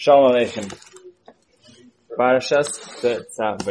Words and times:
Шалом 0.00 0.30
алейхим. 0.30 0.62
Парашас 2.16 2.68
ЦЦВ. 2.68 3.66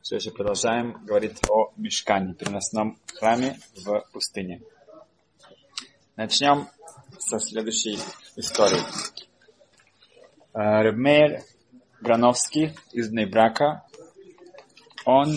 Все 0.00 0.14
еще 0.14 0.30
продолжаем 0.30 1.04
говорить 1.04 1.40
о 1.50 1.72
мешкане, 1.76 2.34
переносном 2.34 3.00
храме 3.18 3.58
в 3.84 4.04
пустыне. 4.12 4.62
Начнем 6.14 6.68
со 7.18 7.40
следующей 7.40 7.98
истории. 8.36 8.78
Ребмейр 10.54 11.42
Грановский 12.00 12.76
из 12.92 13.10
Нейбрака, 13.10 13.84
он 15.04 15.36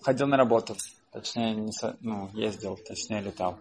ходил 0.00 0.26
на 0.26 0.38
работу, 0.38 0.74
точнее, 1.12 1.54
не, 1.54 1.70
ну, 2.00 2.30
ездил, 2.32 2.78
точнее, 2.78 3.20
летал. 3.20 3.60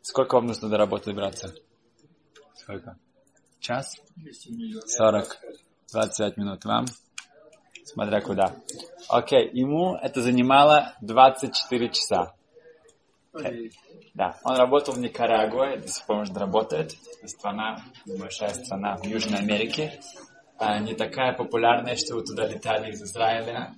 Сколько 0.00 0.36
вам 0.36 0.46
нужно 0.46 0.68
до 0.68 0.78
работы 0.78 1.10
добраться? 1.10 1.52
Сколько? 2.54 2.96
Час? 3.66 4.00
40. 4.86 5.38
25 5.92 6.36
минут 6.36 6.64
вам. 6.64 6.86
Смотря 7.84 8.20
куда. 8.20 8.54
Окей, 9.08 9.50
ему 9.52 9.96
это 9.96 10.22
занимало 10.22 10.94
24 11.00 11.88
часа. 11.88 12.32
Okay. 13.32 13.72
Да, 14.14 14.38
он 14.44 14.56
работал 14.56 14.94
в 14.94 15.00
Никарагуа, 15.00 15.78
до 15.78 15.88
сих 15.88 16.06
пор, 16.06 16.18
может, 16.18 16.36
работает. 16.36 16.94
Страна, 17.24 17.82
большая 18.06 18.50
страна 18.50 18.96
в 18.98 19.04
Южной 19.04 19.40
Америке. 19.40 20.00
А, 20.58 20.78
не 20.78 20.94
такая 20.94 21.32
популярная, 21.32 21.96
что 21.96 22.14
вы 22.14 22.22
туда 22.22 22.46
летали 22.46 22.92
из 22.92 23.02
Израиля 23.02 23.74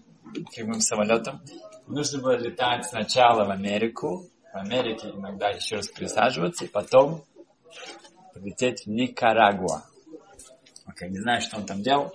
прямым 0.55 0.81
самолетом. 0.81 1.41
Нужно 1.87 2.21
было 2.21 2.37
летать 2.37 2.85
сначала 2.85 3.47
в 3.47 3.51
Америку, 3.51 4.27
в 4.53 4.57
Америке 4.57 5.09
иногда 5.15 5.49
еще 5.49 5.77
раз 5.77 5.89
пересаживаться, 5.89 6.67
и 6.67 6.69
потом 6.69 7.25
полететь 8.39 8.87
в 8.87 8.89
Никарагуа. 8.89 9.85
Окей, 10.87 11.09
okay, 11.09 11.13
не 11.13 11.19
знаю, 11.19 11.41
что 11.41 11.59
он 11.59 11.67
там 11.67 11.83
делал. 11.83 12.13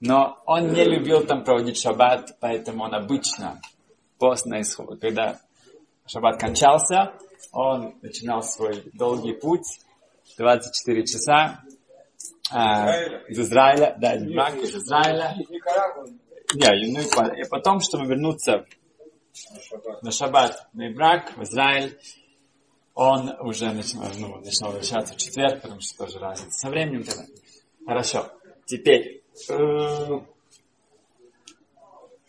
Но 0.00 0.38
он 0.46 0.68
не 0.72 0.84
любил 0.84 1.26
там 1.26 1.44
проводить 1.44 1.78
шаббат, 1.78 2.36
поэтому 2.40 2.84
он 2.84 2.94
обычно 2.94 3.60
постно 4.18 4.60
исход, 4.60 5.00
когда 5.00 5.40
шаббат 6.06 6.40
кончался, 6.40 7.12
он 7.52 7.94
начинал 8.02 8.42
свой 8.42 8.82
долгий 8.94 9.32
путь, 9.32 9.80
24 10.38 11.06
часа, 11.06 11.62
э, 12.52 13.28
из 13.28 13.38
Израиля, 13.40 13.96
да, 13.98 14.14
из 14.14 14.22
Ирака, 14.24 14.58
из 14.58 14.74
Израиля. 14.74 15.36
Не, 16.54 16.92
ну 16.92 17.32
и 17.34 17.48
потом, 17.48 17.80
чтобы 17.80 18.06
вернуться 18.06 18.64
на 20.02 20.10
шаббат 20.10 20.68
на 20.72 20.88
Ибрак, 20.88 21.36
в 21.36 21.42
Израиль, 21.42 21.98
он 23.00 23.34
уже 23.40 23.72
начинал, 23.72 24.10
ну, 24.18 24.36
начинал 24.40 24.72
возвращаться 24.72 25.14
в 25.14 25.16
четверг, 25.16 25.62
потому 25.62 25.80
что 25.80 26.04
тоже 26.04 26.18
разница 26.18 26.50
со 26.50 26.68
временем. 26.68 27.02
Тогда. 27.02 27.24
Хорошо. 27.86 28.30
Теперь, 28.66 29.22
э, 29.48 30.20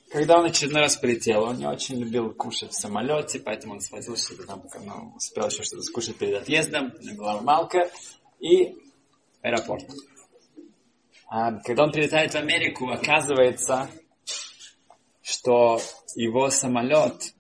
когда 0.10 0.40
он 0.40 0.46
очередной 0.46 0.84
раз 0.84 0.96
полетел, 0.96 1.44
он 1.44 1.58
не 1.58 1.66
очень 1.66 1.98
любил 1.98 2.34
кушать 2.34 2.72
в 2.72 2.80
самолете, 2.80 3.42
поэтому 3.42 3.74
он 3.74 3.82
схватил 3.82 4.16
что-то 4.16 4.48
там, 4.48 4.64
ну, 4.86 5.12
успел 5.18 5.48
еще 5.48 5.62
что-то 5.64 5.84
скушать 5.84 6.16
перед 6.16 6.42
отъездом, 6.42 6.94
была 7.18 7.42
малка, 7.42 7.92
и 8.40 8.74
аэропорт. 9.42 9.84
А 11.28 11.52
когда 11.66 11.84
он 11.84 11.92
прилетает 11.92 12.32
в 12.32 12.36
Америку, 12.36 12.90
оказывается, 12.90 13.90
что 15.22 15.82
его 16.16 16.50
самолет 16.50 17.34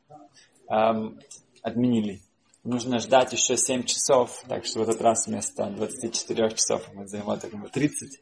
эм, 0.67 1.17
отменили. 1.61 2.19
Нужно 2.63 2.99
ждать 2.99 3.33
еще 3.33 3.57
7 3.57 3.83
часов, 3.85 4.43
так 4.47 4.65
что 4.65 4.79
в 4.79 4.81
этот 4.83 5.01
раз 5.01 5.25
вместо 5.25 5.65
24 5.65 6.51
часов 6.51 6.87
мы 6.93 7.07
займем 7.07 7.39
так 7.39 7.51
30. 7.71 8.19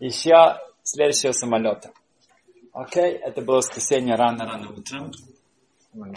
Еще 0.00 0.58
следующего 0.82 1.30
самолета. 1.30 1.92
Окей, 2.72 3.12
это 3.12 3.42
было 3.42 3.58
воскресенье 3.58 4.16
рано-рано 4.16 4.72
утром, 4.72 5.12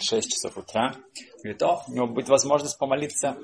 6 0.00 0.32
часов 0.32 0.58
утра. 0.58 0.96
Говорит, 1.42 1.62
о, 1.62 1.84
у 1.86 1.92
него 1.92 2.08
будет 2.08 2.28
возможность 2.28 2.76
помолиться 2.76 3.38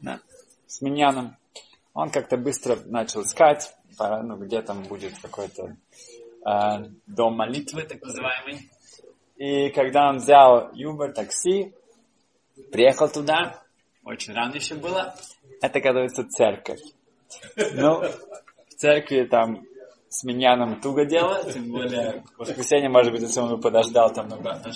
да, 0.00 0.20
с 0.68 0.80
миньяном. 0.80 1.36
Он 1.94 2.10
как-то 2.10 2.36
быстро 2.36 2.78
начал 2.84 3.22
искать, 3.22 3.74
ну, 3.98 4.36
где 4.36 4.62
там 4.62 4.84
будет 4.84 5.18
какой-то 5.18 5.76
э, 6.46 6.84
дом 7.08 7.34
молитвы, 7.34 7.82
так 7.82 8.00
называемый. 8.02 8.70
И 9.36 9.70
когда 9.70 10.10
он 10.10 10.18
взял 10.18 10.70
Uber, 10.72 11.12
такси, 11.12 11.74
приехал 12.72 13.08
туда, 13.08 13.62
очень 14.04 14.34
рано 14.34 14.54
еще 14.54 14.74
было, 14.74 15.14
это, 15.60 15.78
оказывается, 15.78 16.24
церковь. 16.28 16.80
Ну, 17.74 18.00
в 18.00 18.74
церкви 18.76 19.24
там 19.24 19.64
с 20.08 20.24
миньяном 20.24 20.80
туго 20.80 21.04
дело, 21.04 21.42
тем 21.52 21.70
более 21.70 22.24
в 22.36 22.40
воскресенье, 22.40 22.88
может 22.88 23.12
быть, 23.12 23.22
если 23.22 23.40
он 23.40 23.50
бы 23.50 23.60
подождал, 23.60 24.12
там 24.12 24.32
обратно 24.32 24.72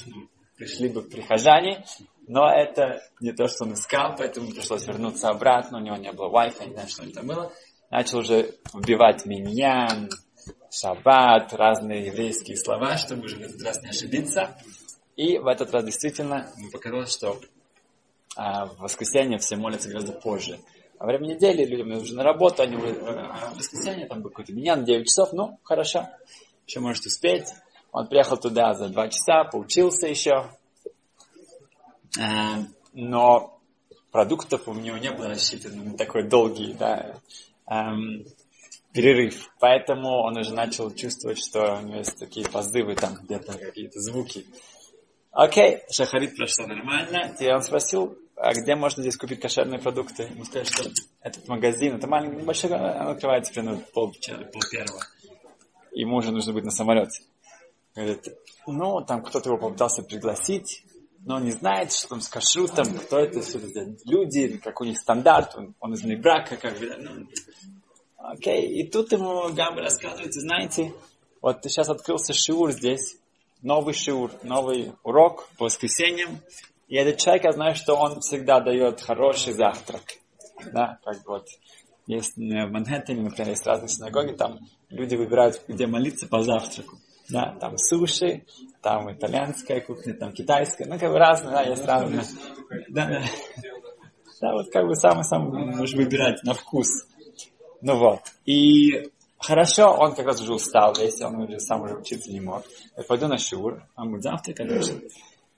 пришли 0.57 0.89
бы 0.89 1.03
прихожане, 1.03 1.85
но 2.29 2.51
это 2.51 3.03
не 3.21 3.33
то, 3.33 3.49
что 3.49 3.65
он 3.65 3.75
искал, 3.75 4.15
поэтому 4.17 4.51
пришлось 4.51 4.87
вернуться 4.87 5.29
обратно, 5.29 5.79
у 5.79 5.81
него 5.81 5.97
не 5.97 6.13
было 6.13 6.29
Wi-Fi, 6.29 6.67
не 6.69 6.73
знаю, 6.75 6.89
что 6.89 7.05
это 7.05 7.23
было. 7.23 7.53
Начал 7.91 8.19
уже 8.19 8.55
вбивать 8.73 9.27
миньян, 9.27 10.09
шаббат, 10.71 11.53
разные 11.53 12.07
еврейские 12.07 12.57
слова, 12.57 12.97
чтобы 12.97 13.25
уже 13.25 13.37
в 13.37 13.41
этот 13.43 13.63
раз 13.63 13.83
не 13.83 13.91
ошибиться. 13.91 14.57
И 15.17 15.39
в 15.39 15.47
этот 15.47 15.73
раз 15.73 15.85
действительно 15.85 16.49
ему 16.57 16.71
показалось, 16.71 17.13
что 17.13 17.39
а, 18.37 18.67
в 18.67 18.79
воскресенье 18.79 19.39
все 19.39 19.57
молятся 19.57 19.89
гораздо 19.89 20.13
позже. 20.13 20.59
Во 20.99 21.07
время 21.07 21.35
недели 21.35 21.65
людям 21.65 21.89
нужно 21.89 22.19
на 22.19 22.23
работу, 22.23 22.63
они 22.63 22.77
а 22.77 23.51
в 23.53 23.59
воскресенье 23.59 24.07
там 24.07 24.23
какой-то 24.23 24.53
меня 24.53 24.77
на 24.77 24.85
9 24.85 25.07
часов, 25.07 25.33
ну, 25.33 25.59
хорошо, 25.65 26.09
еще 26.67 26.81
может 26.81 27.05
успеть. 27.07 27.49
Он 27.91 28.07
приехал 28.07 28.37
туда 28.37 28.73
за 28.75 28.89
2 28.89 29.09
часа, 29.09 29.45
поучился 29.45 30.07
еще. 30.07 30.51
А, 32.21 32.59
но 32.93 33.61
продуктов 34.13 34.69
у 34.69 34.75
него 34.75 34.99
не 34.99 35.11
было 35.11 35.29
рассчитано 35.29 35.83
на 35.83 35.97
такой 35.97 36.29
долгий, 36.29 36.75
да, 36.75 37.17
эм, 37.67 38.25
перерыв. 38.93 39.51
Поэтому 39.59 40.23
он 40.23 40.37
уже 40.37 40.55
начал 40.55 40.95
чувствовать, 40.95 41.39
что 41.39 41.79
у 41.79 41.81
него 41.81 41.99
есть 41.99 42.19
такие 42.19 42.47
позывы, 42.47 42.95
там 42.95 43.15
где-то 43.15 43.59
какие-то 43.59 43.99
звуки. 44.01 44.47
Окей, 45.33 45.81
шахарит 45.91 46.37
прошло 46.37 46.67
нормально. 46.67 47.35
Теперь 47.35 47.55
он 47.55 47.63
спросил, 47.63 48.19
а 48.37 48.53
где 48.55 48.75
можно 48.75 49.03
здесь 49.03 49.17
купить 49.17 49.41
кошерные 49.41 49.81
продукты? 49.81 50.25
Ему 50.25 50.45
сказали, 50.45 50.65
что 50.65 50.91
этот 51.21 51.49
магазин, 51.49 51.97
это 51.97 52.07
маленький, 52.07 52.39
небольшой, 52.39 52.73
он 52.73 53.09
открывается 53.09 53.53
примерно 53.53 53.81
пол, 53.93 54.13
пол 54.13 54.63
первого. 54.71 55.03
Ему 55.93 56.17
уже 56.17 56.33
нужно 56.33 56.53
быть 56.53 56.65
на 56.65 56.71
самолете. 56.71 57.23
Говорит, 57.95 58.29
ну, 58.67 59.01
там 59.03 59.23
кто-то 59.23 59.51
его 59.51 59.59
попытался 59.59 60.03
пригласить, 60.03 60.85
но 61.25 61.37
он 61.37 61.45
не 61.45 61.53
знает, 61.53 61.93
что 61.93 62.09
там 62.09 62.21
с 62.21 62.29
кашрутом, 62.29 62.95
кто 62.99 63.19
это, 63.19 63.43
все 63.43 63.59
это 63.59 63.95
люди, 64.05 64.59
как 64.59 64.81
у 64.81 64.85
них 64.85 64.99
стандарт, 64.99 65.55
он, 65.57 65.75
он 65.79 65.95
из 65.95 66.03
брака, 66.21 66.57
как 66.57 66.79
бы, 66.79 66.97
ну, 66.99 67.27
Окей, 68.17 68.81
и 68.81 68.89
тут 68.89 69.11
ему 69.13 69.53
Габа 69.53 69.83
рассказывает, 69.83 70.33
знаете, 70.33 70.95
вот 71.41 71.59
сейчас 71.65 71.89
открылся 71.89 72.33
шиур 72.33 72.71
здесь, 72.71 73.17
новый 73.63 73.95
шиур, 73.95 74.31
новый 74.45 74.93
урок 75.03 75.49
по 75.59 75.65
воскресеньям, 75.65 76.41
и 76.93 76.97
этот 76.97 77.17
человек, 77.17 77.45
я 77.45 77.53
знаю, 77.53 77.75
что 77.75 77.95
он 77.95 78.21
всегда 78.21 78.61
дает 78.61 79.01
хороший 79.01 79.55
завтрак. 79.55 80.03
Да, 80.75 80.99
как 81.03 81.27
вот 81.27 81.47
есть 82.07 82.37
в 82.37 82.41
Манхэттене, 82.41 83.23
например, 83.23 83.49
есть 83.49 83.67
разные 83.67 83.89
синагоги, 83.89 84.35
там 84.35 84.59
люди 84.91 85.17
выбирают, 85.17 85.63
где 85.67 85.87
молиться 85.87 86.29
по 86.29 86.43
завтраку. 86.43 86.99
Да, 87.31 87.57
там 87.59 87.79
суши, 87.79 88.45
там 88.83 89.11
итальянская 89.11 89.81
кухня, 89.81 90.13
там 90.13 90.33
китайская, 90.33 90.85
ну, 90.85 90.99
как 90.99 91.11
бы 91.11 91.19
разные, 91.19 91.53
да, 91.53 91.63
есть 91.63 91.87
разные. 91.87 92.25
Да, 92.91 93.07
да. 93.07 93.23
да 94.43 94.53
вот 94.53 94.71
как 94.71 94.87
бы 94.87 94.95
самый-самый 94.95 95.75
можешь 95.75 95.95
выбирать 95.95 96.45
на 96.45 96.53
вкус. 96.53 97.07
Ну 97.81 97.97
вот. 97.97 98.21
И 98.45 99.11
хорошо, 99.39 99.95
он 99.99 100.15
как 100.15 100.27
раз 100.27 100.43
уже 100.43 100.53
устал, 100.53 100.95
если 100.99 101.25
он 101.25 101.37
уже 101.37 101.59
сам 101.59 101.85
уже 101.85 101.95
учиться 101.95 102.31
не 102.31 102.41
мог. 102.41 102.65
Я 102.99 103.03
пойду 103.05 103.29
на 103.29 103.39
шур, 103.39 103.83
он 103.97 104.11
будет 104.11 104.25
завтра. 104.25 104.53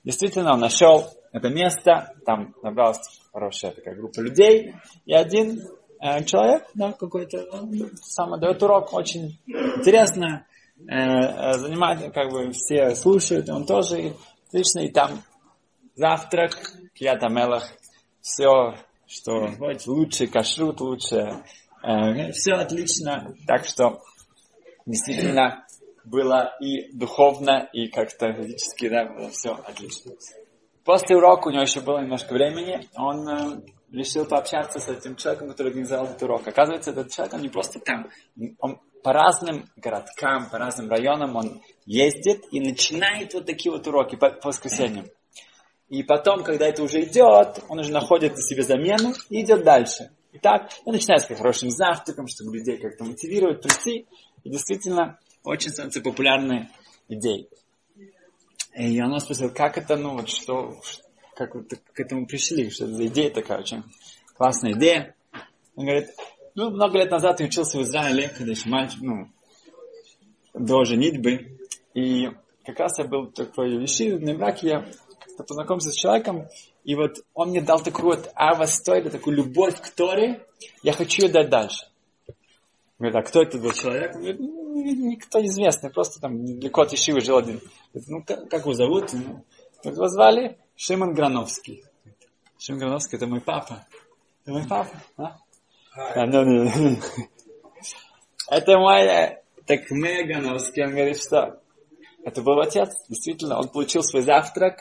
Действительно, 0.04 0.52
он 0.52 0.60
нашел 0.60 1.10
это 1.34 1.48
место, 1.50 2.14
там 2.24 2.54
набралась 2.62 3.00
хорошая 3.32 3.72
такая 3.72 3.94
группа 3.94 4.20
людей, 4.20 4.74
и 5.04 5.12
один 5.12 5.60
э, 6.00 6.24
человек, 6.24 6.64
да, 6.74 6.92
какой-то, 6.92 7.44
он 7.52 7.70
сам 7.96 8.40
дает 8.40 8.62
урок, 8.62 8.94
очень 8.94 9.38
интересно, 9.46 10.46
э, 10.78 10.94
э, 10.94 11.52
занимает, 11.58 12.14
как 12.14 12.30
бы 12.30 12.52
все 12.52 12.94
слушают, 12.94 13.50
он 13.50 13.66
тоже 13.66 14.14
отлично, 14.48 14.80
и 14.80 14.90
там 14.90 15.22
завтрак, 15.94 16.52
кията 16.94 17.28
мелах, 17.28 17.68
все, 18.22 18.74
что 19.06 19.48
вот, 19.58 19.86
лучше 19.86 20.26
кашрут, 20.28 20.80
лучше 20.80 21.42
Э, 21.84 22.32
все 22.32 22.54
отлично, 22.54 23.34
так 23.46 23.66
что 23.66 24.00
действительно 24.86 25.66
было 26.04 26.54
и 26.58 26.90
духовно, 26.96 27.68
и 27.74 27.88
как-то 27.88 28.32
физически, 28.32 28.88
да, 28.88 29.04
было 29.04 29.28
все 29.28 29.52
отлично. 29.52 30.12
После 30.84 31.16
урока 31.16 31.48
у 31.48 31.50
него 31.50 31.62
еще 31.62 31.80
было 31.80 32.00
немножко 32.00 32.34
времени, 32.34 32.86
он 32.94 33.26
э, 33.28 33.62
решил 33.90 34.26
пообщаться 34.26 34.78
с 34.78 34.88
этим 34.88 35.16
человеком, 35.16 35.48
который 35.48 35.68
организовал 35.68 36.06
этот 36.06 36.22
урок. 36.22 36.46
Оказывается, 36.46 36.90
этот 36.90 37.10
человек, 37.10 37.34
он 37.34 37.40
не 37.40 37.48
просто 37.48 37.80
там. 37.80 38.10
Он 38.58 38.80
по 39.02 39.12
разным 39.12 39.66
городкам, 39.76 40.48
по 40.50 40.58
разным 40.58 40.90
районам 40.90 41.36
он 41.36 41.62
ездит 41.86 42.44
и 42.50 42.60
начинает 42.60 43.32
вот 43.34 43.46
такие 43.46 43.72
вот 43.72 43.86
уроки 43.86 44.16
по, 44.16 44.30
по 44.30 44.48
воскресеньям. 44.48 45.06
И 45.88 46.02
потом, 46.02 46.42
когда 46.42 46.66
это 46.66 46.82
уже 46.82 47.02
идет, 47.02 47.62
он 47.68 47.78
уже 47.78 47.90
находит 47.90 48.38
себе 48.38 48.62
замену 48.62 49.14
и 49.30 49.42
идет 49.42 49.64
дальше. 49.64 50.10
И 50.32 50.38
так, 50.38 50.70
и 50.84 50.90
начинается 50.90 51.32
с 51.32 51.36
хорошим 51.36 51.70
завтраком, 51.70 52.26
чтобы 52.26 52.56
людей 52.56 52.76
как-то 52.78 53.04
мотивировать, 53.04 53.62
прийти. 53.62 54.06
И 54.42 54.50
действительно, 54.50 55.18
очень 55.44 55.70
становится 55.70 56.00
популярной 56.00 56.68
идеей. 57.08 57.48
И 58.76 58.98
она 58.98 59.20
спросила, 59.20 59.48
как 59.48 59.78
это, 59.78 59.96
ну 59.96 60.14
вот 60.14 60.28
что, 60.28 60.80
как 61.34 61.54
вы 61.54 61.64
к 61.64 62.00
этому 62.00 62.26
пришли, 62.26 62.70
что 62.70 62.84
это 62.84 62.94
за 62.94 63.06
идея 63.06 63.30
такая 63.30 63.60
очень 63.60 63.84
классная 64.36 64.72
идея. 64.72 65.14
Он 65.76 65.84
говорит, 65.84 66.10
ну, 66.54 66.70
много 66.70 66.98
лет 66.98 67.10
назад 67.10 67.40
я 67.40 67.46
учился 67.46 67.78
в 67.78 67.82
Израиле, 67.82 68.28
когда 68.28 68.52
еще 68.52 68.68
мальчик, 68.68 69.00
ну, 69.00 69.28
до 70.54 70.84
женитьбы. 70.84 71.58
И 71.94 72.30
как 72.64 72.78
раз 72.80 72.98
я 72.98 73.04
был 73.04 73.28
такой 73.28 73.78
вещи, 73.78 74.16
браке, 74.34 74.68
я 74.68 74.86
познакомился 75.42 75.90
с 75.90 75.96
человеком, 75.96 76.46
и 76.84 76.94
вот 76.94 77.18
он 77.34 77.50
мне 77.50 77.60
дал 77.60 77.80
такую 77.80 78.16
вот 78.16 78.30
авастойду, 78.34 79.10
такую 79.10 79.36
любовь 79.36 79.80
к 79.80 79.90
Торе, 79.90 80.46
я 80.82 80.92
хочу 80.92 81.22
ее 81.22 81.28
дать 81.32 81.50
дальше. 81.50 81.86
Говорит, 82.98 83.16
а 83.16 83.22
кто 83.22 83.42
это 83.42 83.58
был 83.58 83.72
человек? 83.72 84.12
Говорит, 84.14 84.40
ну, 84.40 84.63
никто 84.82 85.44
известный, 85.44 85.90
просто 85.90 86.20
там 86.20 86.42
недалеко 86.44 86.82
от 86.82 86.92
Ишивы 86.92 87.20
жил 87.20 87.38
один. 87.38 87.60
Ну, 87.92 88.22
как, 88.22 88.48
как 88.48 88.62
его 88.62 88.74
зовут? 88.74 89.12
Ну, 89.12 89.44
его 89.84 90.08
звали 90.08 90.58
Шимон 90.76 91.14
Грановский. 91.14 91.84
Шимон 92.58 92.80
Грановский, 92.80 93.16
это 93.16 93.26
мой 93.26 93.40
папа. 93.40 93.86
Это 94.42 94.52
мой 94.52 94.66
папа, 94.68 94.90
а? 95.16 95.36
А, 95.96 96.26
ну, 96.26 96.44
ну, 96.44 96.70
ну. 96.74 96.96
Это 98.50 98.78
мой, 98.78 99.38
так 99.66 99.90
мы 99.90 100.24
Грановский, 100.24 100.84
он 100.84 100.90
говорит, 100.90 101.20
что 101.20 101.60
это 102.24 102.42
был 102.42 102.60
отец, 102.60 102.90
действительно, 103.08 103.58
он 103.58 103.68
получил 103.68 104.02
свой 104.02 104.22
завтрак 104.22 104.80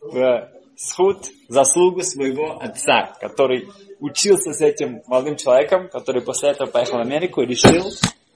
в 0.00 0.50
схуд, 0.76 1.28
заслугу 1.48 2.02
своего 2.02 2.60
отца, 2.60 3.16
который 3.20 3.68
учился 4.00 4.52
с 4.52 4.60
этим 4.60 5.02
молодым 5.06 5.36
человеком, 5.36 5.88
который 5.88 6.22
после 6.22 6.50
этого 6.50 6.68
поехал 6.68 6.98
в 6.98 7.02
Америку 7.02 7.42
и 7.42 7.46
решил 7.46 7.90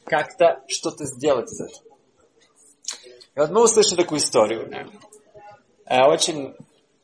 как-то 0.06 0.62
что-то 0.68 1.04
сделать 1.04 1.50
из 1.50 1.60
этого. 1.60 1.96
И 3.34 3.40
вот 3.40 3.50
мы 3.50 3.64
услышали 3.64 4.00
такую 4.00 4.18
историю. 4.18 4.70
Да. 4.70 6.08
Очень 6.08 6.54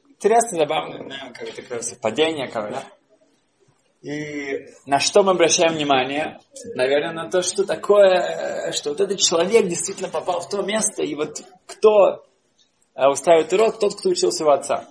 интересно, 0.09 0.59
забавно, 0.59 1.33
как 1.35 1.55
такое 1.55 1.83
совпадение, 1.83 2.49
как, 2.49 2.71
да? 2.71 2.85
И 4.03 4.67
на 4.85 4.99
что 4.99 5.23
мы 5.23 5.33
обращаем 5.33 5.75
внимание? 5.75 6.41
Наверное, 6.75 7.25
на 7.25 7.31
то, 7.31 7.43
что 7.43 7.65
такое, 7.65 8.73
что 8.73 8.91
вот 8.91 9.01
этот 9.01 9.21
человек 9.21 9.69
действительно 9.69 10.09
попал 10.09 10.41
в 10.41 10.49
то 10.49 10.63
место, 10.63 11.05
и 11.05 11.15
вот 11.15 11.43
кто 11.67 12.25
э, 12.97 13.07
устраивает 13.07 13.53
урок, 13.53 13.79
тот, 13.79 13.95
кто 13.95 14.09
учился 14.09 14.45
у 14.45 14.49
отца. 14.49 14.89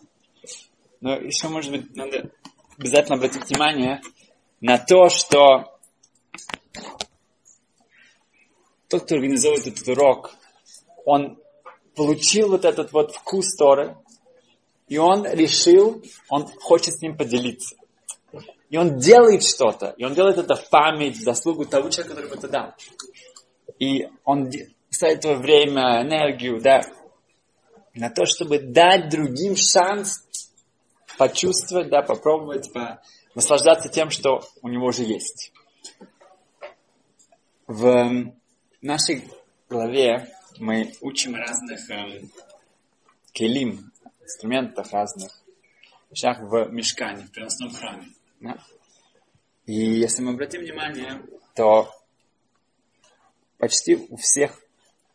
Но 1.02 1.16
еще, 1.16 1.50
может 1.50 1.72
быть, 1.72 1.94
надо 1.94 2.32
обязательно 2.78 3.18
обратить 3.18 3.50
внимание 3.50 4.02
на 4.62 4.78
то, 4.78 5.10
что 5.10 5.78
тот, 8.92 9.04
кто 9.06 9.16
организовывает 9.16 9.68
этот 9.68 9.88
урок, 9.88 10.36
он 11.06 11.40
получил 11.96 12.50
вот 12.50 12.66
этот 12.66 12.92
вот 12.92 13.16
вкус 13.16 13.56
Торы, 13.56 13.98
и 14.88 14.98
он 14.98 15.26
решил, 15.26 16.04
он 16.30 16.48
хочет 16.48 16.96
с 16.96 17.02
ним 17.02 17.18
поделиться. 17.18 17.76
И 18.70 18.78
он 18.78 18.98
делает 19.00 19.44
что-то, 19.44 19.94
и 19.98 20.04
он 20.04 20.14
делает 20.14 20.38
это 20.38 20.56
в 20.56 20.70
память, 20.70 21.18
в 21.18 21.22
заслугу 21.22 21.66
того 21.66 21.90
человека, 21.90 22.16
который 22.16 22.38
это 22.38 22.48
дал. 22.48 22.74
И 23.80 24.08
он 24.26 24.50
ставит 24.90 25.22
свое 25.22 25.38
время, 25.38 26.02
энергию, 26.02 26.62
да, 26.62 26.82
на 27.94 28.10
то, 28.10 28.26
чтобы 28.26 28.60
дать 28.60 29.10
другим 29.10 29.56
шанс 29.56 30.26
почувствовать, 31.18 31.90
да, 31.90 32.02
попробовать, 32.02 32.72
по, 32.74 33.02
наслаждаться 33.36 33.90
тем, 33.90 34.10
что 34.10 34.42
у 34.62 34.70
него 34.70 34.88
уже 34.88 35.04
есть. 35.04 35.52
В 37.68 38.34
нашей 38.82 39.30
главе 39.70 40.28
мы 40.60 40.94
учим 41.02 41.36
разных 41.36 41.90
эм, 41.90 42.30
келим, 43.32 43.92
инструментах 44.22 44.92
разных, 44.92 45.32
вещах 46.10 46.40
в 46.40 46.70
мешкане, 46.72 47.24
в 47.24 47.32
переносном 47.32 47.72
храме. 47.72 48.08
Да? 48.40 48.58
И 49.66 49.74
если 49.74 50.24
мы 50.24 50.34
обратим 50.34 50.62
внимание, 50.62 51.22
то 51.56 51.90
почти 53.58 53.96
у 53.96 54.18
всех 54.18 54.60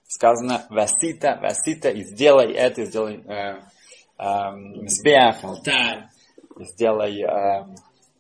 сказано 0.09 0.67
«васита», 0.71 1.39
«васита» 1.43 1.91
и 1.91 2.05
«сделай 2.05 2.53
это», 2.53 2.83
и 2.83 2.87
«сделай 2.87 3.17
э, 3.17 3.61
э, 4.19 4.53
мизбех», 4.55 5.43
алтарь, 5.43 6.09
и 6.59 6.65
«сделай 6.65 7.23
э, 7.23 7.67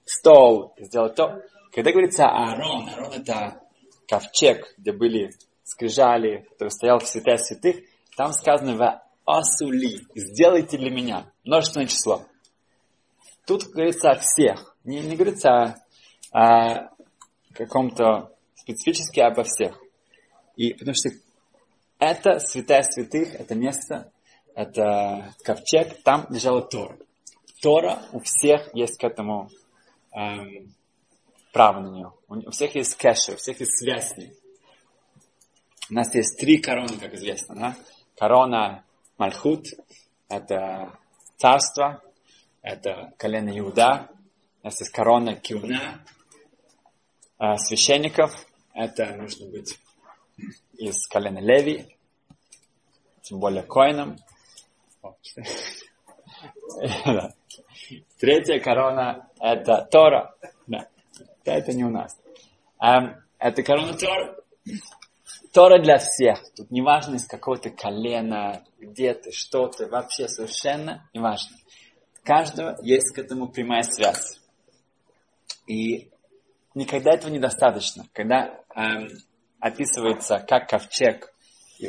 стол», 0.04 0.74
«сделай 0.78 1.14
то». 1.14 1.40
Когда 1.72 1.92
говорится 1.92 2.26
Аарон, 2.26 2.88
Аарон 2.88 3.12
это 3.12 3.60
ковчег, 4.08 4.74
где 4.78 4.92
были 4.92 5.30
скрижали, 5.64 6.46
который 6.50 6.70
стоял 6.70 6.98
в 6.98 7.06
святая 7.06 7.38
святых, 7.38 7.76
там 8.16 8.32
сказано 8.32 8.76
«в 8.76 9.02
асули», 9.24 10.00
«сделайте 10.14 10.78
для 10.78 10.90
меня», 10.90 11.30
множественное 11.44 11.86
число. 11.86 12.24
Тут 13.46 13.64
говорится 13.66 14.10
о 14.10 14.18
всех, 14.18 14.76
не, 14.84 15.00
не 15.00 15.14
говорится 15.16 15.50
о, 15.50 15.74
о 16.32 16.90
каком-то 17.52 18.32
специфически 18.54 19.20
обо 19.20 19.44
всех. 19.44 19.78
И 20.56 20.72
потому 20.72 20.94
что 20.94 21.10
это 21.98 22.38
святая 22.40 22.82
святых, 22.82 23.34
это 23.34 23.54
место, 23.54 24.12
это 24.54 25.34
ковчег, 25.44 26.02
там 26.02 26.26
лежала 26.30 26.62
Тора. 26.62 26.98
Тора 27.62 28.02
у 28.12 28.20
всех 28.20 28.74
есть 28.74 28.98
к 28.98 29.04
этому 29.04 29.48
эм, 30.12 30.74
право 31.56 31.80
на 31.80 31.88
нее. 31.88 32.12
У 32.28 32.50
всех 32.50 32.74
есть 32.74 32.96
кэшер, 32.96 33.36
у 33.36 33.38
всех 33.38 33.58
есть 33.60 33.78
связь. 33.78 34.12
У 35.88 35.94
нас 35.94 36.14
есть 36.14 36.38
три 36.38 36.58
короны, 36.58 36.98
как 36.98 37.14
известно. 37.14 37.54
Да? 37.54 37.74
Корона 38.14 38.84
Мальхут, 39.16 39.64
это 40.28 40.98
царство, 41.38 42.02
это 42.60 43.14
колено 43.16 43.58
Иуда. 43.58 44.10
У 44.62 44.66
нас 44.66 44.78
есть 44.80 44.92
корона 44.92 45.34
Киуна, 45.34 46.04
э, 47.38 47.56
священников, 47.56 48.34
это 48.74 49.16
нужно 49.16 49.50
быть 49.50 49.78
из 50.74 51.06
колена 51.06 51.38
Леви, 51.38 51.96
тем 53.22 53.40
более 53.40 53.62
коином. 53.62 54.18
Третья 58.18 58.60
корона– 58.60 59.30
это 59.40 59.88
Тора. 59.90 60.34
Да. 60.66 60.86
Это 61.52 61.72
не 61.72 61.84
у 61.84 61.90
нас. 61.90 62.18
Эм, 62.80 63.16
это 63.38 63.62
корона 63.62 63.94
Тора. 63.94 64.36
Тора 65.52 65.78
для 65.82 65.98
всех. 65.98 66.42
Тут 66.54 66.70
не 66.70 66.82
важно 66.82 67.16
из 67.16 67.26
какого-то 67.26 67.70
колена, 67.70 68.64
где 68.78 69.14
ты, 69.14 69.32
что 69.32 69.68
ты, 69.68 69.86
вообще 69.86 70.28
совершенно 70.28 71.08
не 71.14 71.20
важно. 71.20 71.56
Каждого 72.22 72.76
есть 72.82 73.14
к 73.14 73.18
этому 73.18 73.48
прямая 73.48 73.82
связь. 73.82 74.40
И 75.66 76.10
никогда 76.74 77.14
этого 77.14 77.30
недостаточно. 77.30 78.06
Когда 78.12 78.60
эм, 78.74 79.08
описывается, 79.60 80.38
как 80.46 80.68
ковчег, 80.68 81.32
э, 81.80 81.86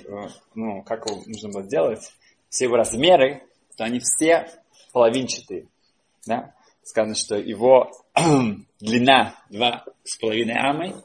ну, 0.55 0.83
как 0.83 1.05
его 1.05 1.23
нужно 1.25 1.49
было 1.49 1.63
сделать, 1.63 2.13
все 2.49 2.65
его 2.65 2.75
размеры, 2.75 3.43
то 3.75 3.83
они 3.83 3.99
все 3.99 4.49
половинчатые. 4.93 5.67
Да? 6.25 6.53
Сказано, 6.83 7.15
что 7.15 7.35
его 7.35 7.91
длина 8.79 9.35
два 9.49 9.85
с 10.03 10.17
половиной 10.17 10.55
амы, 10.55 11.03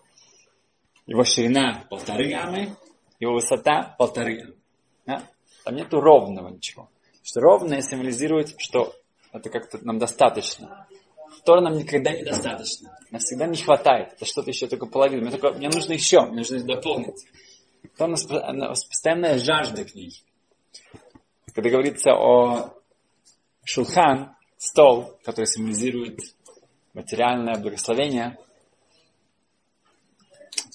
его 1.06 1.24
ширина 1.24 1.84
полторы 1.90 2.32
амы, 2.32 2.76
его 3.20 3.34
высота 3.34 3.94
полторы 3.98 4.42
амы. 4.42 4.54
Да? 5.06 5.22
Там 5.64 5.76
нету 5.76 6.00
ровного 6.00 6.48
ничего. 6.48 6.88
Что 7.22 7.40
ровное 7.40 7.82
символизирует, 7.82 8.54
что 8.58 8.94
это 9.32 9.50
как-то 9.50 9.78
нам 9.84 9.98
достаточно. 9.98 10.86
Тора 11.44 11.60
нам 11.60 11.76
никогда 11.76 12.12
недостаточно. 12.12 12.96
Нам 13.10 13.20
всегда 13.20 13.46
не 13.46 13.56
хватает. 13.56 14.12
Это 14.12 14.24
что-то 14.24 14.50
еще 14.50 14.66
только 14.66 14.86
половина. 14.86 15.22
Мне, 15.22 15.30
только, 15.30 15.56
мне 15.56 15.68
нужно 15.68 15.92
еще, 15.92 16.22
мне 16.22 16.38
нужно 16.38 16.62
дополнить. 16.62 17.26
То 17.96 18.04
у 18.04 18.08
нас 18.08 18.84
постоянная 18.84 19.38
жажда 19.38 19.84
к 19.84 19.94
ней. 19.94 20.12
Когда 21.54 21.70
говорится 21.70 22.12
о 22.12 22.74
шулхан, 23.64 24.34
стол, 24.56 25.18
который 25.24 25.46
символизирует 25.46 26.20
материальное 26.94 27.58
благословение, 27.60 28.38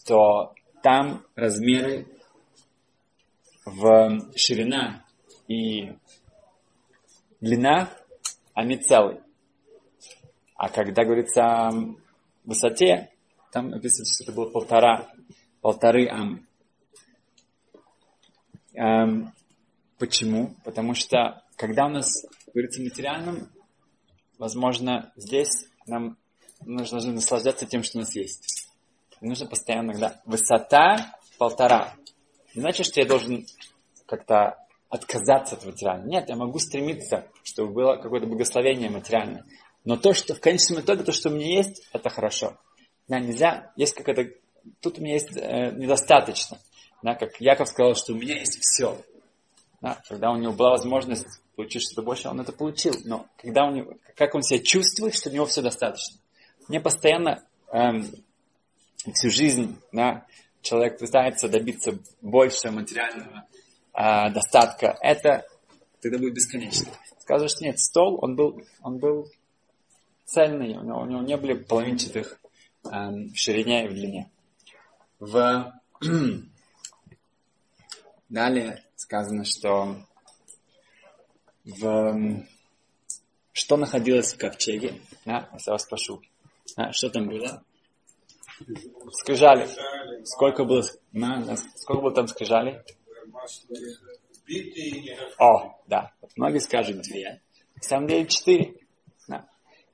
то 0.05 0.53
там 0.81 1.25
размеры 1.35 2.07
в 3.65 4.21
ширина 4.35 5.05
и 5.47 5.93
длина, 7.41 7.89
они 8.53 8.77
целые. 8.77 9.21
А 10.55 10.69
когда 10.69 11.03
говорится 11.03 11.43
о 11.43 11.71
высоте, 12.45 13.11
там 13.51 13.69
написано, 13.69 14.05
что 14.05 14.23
это 14.23 14.33
было 14.33 14.49
полтора, 14.49 15.09
полторы 15.61 16.07
амы. 16.09 16.45
Эм, 18.73 19.33
почему? 19.99 20.55
Потому 20.63 20.93
что 20.93 21.43
когда 21.55 21.87
у 21.87 21.89
нас 21.89 22.07
говорится 22.53 22.81
материальным, 22.81 23.49
возможно, 24.37 25.11
здесь 25.15 25.67
нам 25.87 26.17
нужно 26.65 26.99
наслаждаться 27.11 27.65
тем, 27.65 27.83
что 27.83 27.97
у 27.97 28.01
нас 28.01 28.15
есть. 28.15 28.69
Нужно 29.21 29.47
постоянно, 29.47 29.93
когда 29.93 30.21
высота 30.25 31.15
полтора. 31.37 31.95
Не 32.53 32.61
значит, 32.61 32.85
что 32.85 32.99
я 32.99 33.07
должен 33.07 33.45
как-то 34.05 34.57
отказаться 34.89 35.55
от 35.55 35.65
материального. 35.65 36.07
Нет, 36.07 36.29
я 36.29 36.35
могу 36.35 36.59
стремиться, 36.59 37.27
чтобы 37.43 37.73
было 37.73 37.95
какое-то 37.97 38.27
благословение 38.27 38.89
материальное. 38.89 39.45
Но 39.83 39.97
то, 39.97 40.13
что 40.13 40.33
в 40.33 40.39
конечном 40.39 40.81
итоге, 40.81 41.03
то, 41.03 41.11
что 41.11 41.29
у 41.29 41.33
меня 41.33 41.57
есть, 41.57 41.87
это 41.93 42.09
хорошо. 42.09 42.57
Да, 43.07 43.19
нельзя, 43.19 43.71
есть 43.75 43.95
какая-то, 43.95 44.33
тут 44.81 44.99
у 44.99 45.01
меня 45.01 45.13
есть 45.13 45.35
э, 45.35 45.71
недостаточно. 45.71 46.57
Да, 47.01 47.15
как 47.15 47.39
Яков 47.39 47.69
сказал, 47.69 47.95
что 47.95 48.13
у 48.13 48.17
меня 48.17 48.37
есть 48.37 48.59
все. 48.59 48.97
Да, 49.81 50.01
когда 50.07 50.31
у 50.31 50.37
него 50.37 50.53
была 50.53 50.71
возможность 50.71 51.27
получить 51.57 51.81
что-то 51.81 52.03
больше, 52.03 52.29
он 52.29 52.39
это 52.39 52.53
получил. 52.53 52.93
Но 53.03 53.27
когда 53.37 53.65
у 53.65 53.71
него, 53.71 53.95
как 54.15 54.35
он 54.35 54.43
себя 54.43 54.59
чувствует, 54.59 55.15
что 55.15 55.29
у 55.29 55.33
него 55.33 55.45
все 55.47 55.61
достаточно. 55.61 56.17
Мне 56.67 56.79
постоянно 56.79 57.43
эм, 57.71 58.05
всю 59.13 59.31
жизнь 59.31 59.77
да, 59.91 60.25
человек 60.61 60.99
пытается 60.99 61.49
добиться 61.49 61.97
большего 62.21 62.73
материального 62.73 63.47
э, 63.93 64.29
достатка. 64.31 64.97
Это 65.01 65.45
тогда 65.99 66.19
будет 66.19 66.35
бесконечно. 66.35 66.91
Что 67.23 67.65
нет, 67.65 67.79
стол, 67.79 68.19
он 68.21 68.35
был, 68.35 68.61
он 68.81 68.99
был 68.99 69.27
цельный, 70.25 70.77
у 70.77 70.83
него, 70.83 71.01
у 71.01 71.05
него 71.05 71.21
не 71.21 71.35
были 71.37 71.53
половинчатых 71.55 72.39
э, 72.85 72.89
в 72.89 73.35
ширине 73.35 73.85
и 73.85 73.87
в 73.89 73.93
длине. 73.93 74.29
В... 75.19 75.73
Далее 78.29 78.83
сказано, 78.95 79.43
что 79.43 80.06
в... 81.67 82.43
что 83.51 83.77
находилось 83.77 84.33
в 84.33 84.37
ковчеге. 84.37 85.01
Да? 85.25 85.49
Я 85.65 85.71
вас 85.73 85.83
спрошу. 85.83 86.21
Да, 86.75 86.91
что 86.91 87.09
там 87.09 87.27
было? 87.27 87.63
Скрижали. 89.11 89.67
Сколько 90.23 90.63
было, 90.63 90.83
на, 91.11 91.55
сколько 91.57 92.01
было 92.01 92.13
там 92.13 92.27
скрижали? 92.27 92.83
О, 95.37 95.79
да. 95.87 96.11
Многие 96.35 96.59
скажут 96.59 97.01
две. 97.01 97.41
На 97.75 97.81
самом 97.81 98.07
деле 98.07 98.25
четыре. 98.27 98.73
Да. 99.27 99.47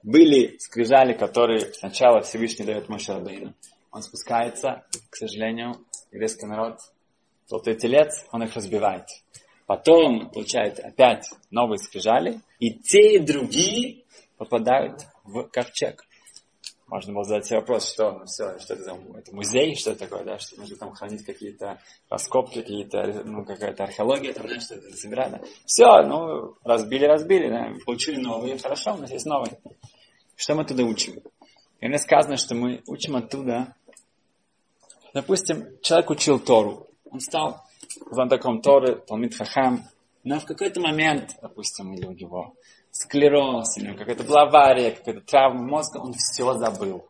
Были 0.04 0.58
скрижали, 0.60 1.14
которые 1.14 1.74
сначала 1.74 2.22
Всевышний 2.22 2.66
дает 2.66 2.88
Моше 2.88 3.14
Рабейну. 3.14 3.54
Он 3.92 4.02
спускается, 4.02 4.86
к 5.10 5.16
сожалению, 5.16 5.86
еврейский 6.12 6.46
народ, 6.46 6.80
золотой 7.48 7.76
телец, 7.76 8.26
он 8.32 8.44
их 8.44 8.56
разбивает. 8.56 9.06
Потом 9.66 10.30
получает 10.30 10.80
опять 10.80 11.30
новые 11.50 11.78
скрижали, 11.78 12.42
и 12.60 12.72
те 12.72 13.16
и 13.16 13.20
другие 13.20 14.04
попадают 14.38 15.06
в 15.24 15.44
ковчег. 15.44 16.06
Можно 16.88 17.14
было 17.14 17.24
задать 17.24 17.48
себе 17.48 17.60
вопрос, 17.60 17.92
что, 17.92 18.24
все, 18.26 18.60
что 18.60 18.74
это, 18.76 19.00
это 19.18 19.36
музей, 19.36 19.76
что 19.76 19.92
это 19.92 20.02
такое, 20.02 20.24
да, 20.26 20.38
что 20.38 20.60
нужно 20.60 20.76
там 20.76 20.92
хранить 20.94 21.26
какие-то 21.26 21.80
раскопки, 22.10 22.62
какие-то, 22.62 23.24
ну, 23.26 23.46
какая-то 23.46 23.86
археология, 23.86 24.34
там, 24.34 24.48
да, 24.48 24.60
что 24.60 24.76
это 24.76 24.96
собирать, 24.96 25.32
да. 25.32 25.42
Все, 25.66 26.04
ну, 26.04 26.56
разбили, 26.64 27.06
разбили, 27.06 27.50
да, 27.50 27.74
получили 27.86 28.22
новые, 28.22 28.60
хорошо, 28.60 28.94
у 28.94 28.98
нас 28.98 29.12
есть 29.12 29.26
новые. 29.26 29.58
Что 30.36 30.56
мы 30.56 30.66
туда 30.66 30.84
учим? 30.84 31.20
И 31.80 31.88
мне 31.88 31.98
сказано, 31.98 32.38
что 32.38 32.54
мы 32.54 32.84
учим 32.86 33.16
оттуда, 33.16 33.76
допустим, 35.14 35.80
человек 35.82 36.10
учил 36.10 36.40
Тору, 36.40 36.88
он 37.10 37.22
стал 37.22 37.64
знатоком 38.12 38.62
Торы, 38.62 38.96
Талмит 38.96 39.36
Хахам, 39.36 39.84
но 40.24 40.40
в 40.40 40.46
какой-то 40.46 40.80
момент, 40.80 41.36
допустим, 41.42 41.94
или 41.94 42.06
у 42.06 42.12
него 42.12 42.54
склероз, 42.92 43.78
или 43.78 43.96
какая-то 43.96 44.24
была 44.24 44.44
авария, 44.44 44.92
какая-то 44.92 45.22
травма 45.22 45.64
мозга, 45.64 45.98
он 45.98 46.14
все 46.14 46.54
забыл. 46.54 47.10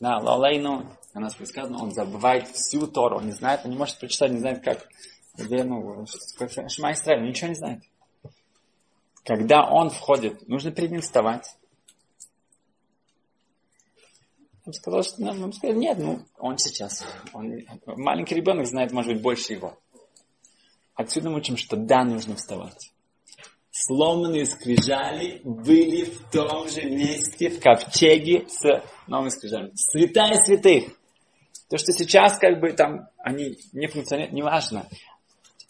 Да, 0.00 0.18
Лалейну, 0.18 0.86
у 1.14 1.20
нас 1.20 1.34
предсказано, 1.34 1.82
он 1.82 1.92
забывает 1.92 2.48
всю 2.48 2.86
Тору, 2.86 3.18
он 3.18 3.26
не 3.26 3.32
знает, 3.32 3.60
он 3.64 3.70
не 3.70 3.76
может 3.76 3.98
прочитать, 3.98 4.32
не 4.32 4.40
знает, 4.40 4.62
как, 4.62 4.86
где, 5.36 5.62
ну, 5.64 6.04
Шма 6.68 6.92
Исраиль, 6.92 7.26
ничего 7.26 7.48
не 7.48 7.54
знает. 7.54 7.82
Когда 9.24 9.64
он 9.70 9.90
входит, 9.90 10.48
нужно 10.48 10.72
перед 10.72 10.90
ним 10.90 11.00
вставать. 11.00 11.56
Он 14.66 14.72
сказал, 14.72 15.02
что 15.02 15.22
нам, 15.22 15.40
нам 15.40 15.52
сказали, 15.52 15.76
нет, 15.76 15.98
ну, 15.98 16.20
он 16.38 16.58
сейчас, 16.58 17.04
он, 17.32 17.52
маленький 17.86 18.34
ребенок 18.34 18.66
знает, 18.66 18.92
может 18.92 19.12
быть, 19.12 19.22
больше 19.22 19.52
его. 19.52 19.78
Отсюда 21.02 21.30
мы 21.30 21.38
учим, 21.38 21.56
что 21.56 21.76
да, 21.76 22.04
нужно 22.04 22.36
вставать 22.36 22.92
сломанные 23.72 24.44
скрижали 24.44 25.40
были 25.44 26.04
в 26.04 26.30
том 26.30 26.68
же 26.68 26.82
месте, 26.82 27.48
в 27.48 27.60
ковчеге 27.60 28.46
с 28.48 28.82
новыми 29.06 29.30
скрижалями. 29.30 29.72
Святая 29.74 30.36
святых. 30.44 30.92
То, 31.68 31.78
что 31.78 31.92
сейчас 31.92 32.38
как 32.38 32.60
бы 32.60 32.72
там 32.72 33.08
они 33.18 33.58
не 33.72 33.86
функционируют, 33.86 34.34
неважно. 34.34 34.86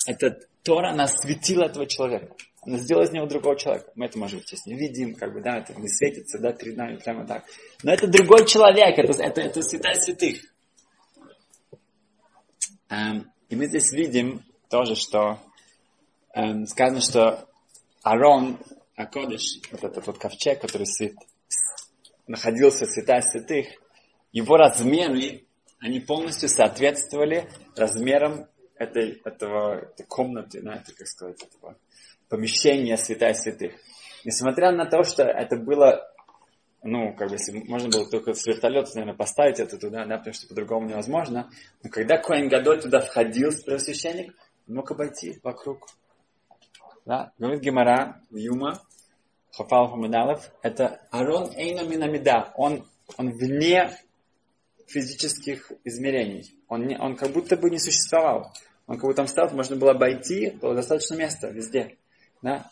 Это 0.07 0.37
Тора, 0.65 0.91
она 0.91 1.07
светила 1.07 1.65
этого 1.65 1.87
человека. 1.87 2.35
Она 2.63 2.79
сделала 2.79 3.05
из 3.05 3.13
него 3.13 3.27
другого 3.27 3.57
человека. 3.57 3.91
Мы 3.95 4.07
это, 4.07 4.19
может 4.19 4.39
быть, 4.39 4.49
сейчас 4.49 4.67
не 4.67 4.75
видим, 4.75 5.15
как 5.15 5.33
бы, 5.33 5.41
да, 5.41 5.59
это 5.59 5.75
не 5.75 5.89
светится, 5.89 6.39
да, 6.39 6.53
перед 6.53 6.77
нами 6.77 6.97
прямо 6.97 7.27
так. 7.27 7.45
Но 7.83 7.93
это 7.93 8.07
другой 8.09 8.47
человек, 8.47 8.99
это, 8.99 9.23
это, 9.23 9.41
это 9.41 9.63
святая 9.63 9.95
святых. 9.95 10.39
Эм, 12.89 13.31
и 13.49 13.57
мы 13.57 13.67
здесь 13.67 13.93
видим 13.93 14.45
тоже, 14.73 14.97
что 14.97 15.39
эм, 16.35 16.67
сказано, 16.67 17.03
что 17.03 17.47
Арон, 18.03 18.59
Акодыш, 18.97 19.61
вот 19.71 19.85
этот 19.85 20.07
вот 20.07 20.19
ковчег, 20.19 20.63
который 20.63 20.87
свят, 20.87 21.13
находился 22.27 22.87
в 22.87 22.89
святая 22.89 23.21
святых, 23.21 23.67
его 24.33 24.57
размеры, 24.57 25.45
они 25.79 26.01
полностью 26.01 26.49
соответствовали 26.49 27.51
размерам 27.77 28.47
этой, 28.77 29.21
этого, 29.25 29.81
этой 29.81 30.07
комнаты, 30.07 30.63
да, 30.63 30.77
это, 30.77 30.95
как 30.95 31.07
сказать, 31.07 31.43
этого 31.43 31.77
помещения 32.31 32.97
святая 32.97 33.35
святых. 33.35 33.75
Несмотря 34.25 34.73
на 34.73 34.87
то, 34.87 35.03
что 35.03 35.25
это 35.25 35.57
было, 35.57 36.11
ну, 36.83 37.13
как 37.15 37.29
бы, 37.29 37.35
если 37.35 37.53
можно 37.69 37.91
было 37.91 38.09
только 38.09 38.33
с 38.33 38.47
вертолета, 38.47 38.93
наверное, 38.95 39.19
поставить 39.19 39.61
это 39.61 39.77
туда, 39.77 40.07
да, 40.07 40.17
потому 40.17 40.33
что 40.33 40.49
по-другому 40.49 40.89
невозможно, 40.89 41.51
но 41.83 41.91
когда 41.91 42.17
Коэн 42.17 42.49
Гадоль 42.49 42.81
туда 42.81 43.01
входил, 43.01 43.51
первосвященник, 43.53 44.35
мог 44.67 44.91
обойти 44.91 45.39
вокруг 45.43 45.89
да, 47.05 47.33
говорит 47.39 47.63
Гемара 47.63 48.23
в 48.31 48.37
Юма, 48.37 48.81
Хафал 49.53 49.89
Хамадалов, 49.89 50.51
это 50.63 51.01
Арон 51.11 51.51
Эйна 51.55 51.83
Минамида, 51.83 52.53
он, 52.57 52.87
он 53.17 53.31
вне 53.33 53.99
физических 54.87 55.73
измерений. 55.85 56.55
Он, 56.69 56.87
не, 56.87 56.99
он 56.99 57.17
как 57.17 57.33
будто 57.33 57.57
бы 57.57 57.71
не 57.71 57.79
существовал. 57.79 58.53
Он 58.87 58.97
как 58.97 59.05
будто 59.05 59.17
там 59.17 59.27
стал, 59.27 59.51
можно 59.51 59.77
было 59.77 59.93
обойти, 59.93 60.51
было 60.51 60.75
достаточно 60.75 61.15
места 61.15 61.49
везде. 61.49 61.97
Да? 62.41 62.71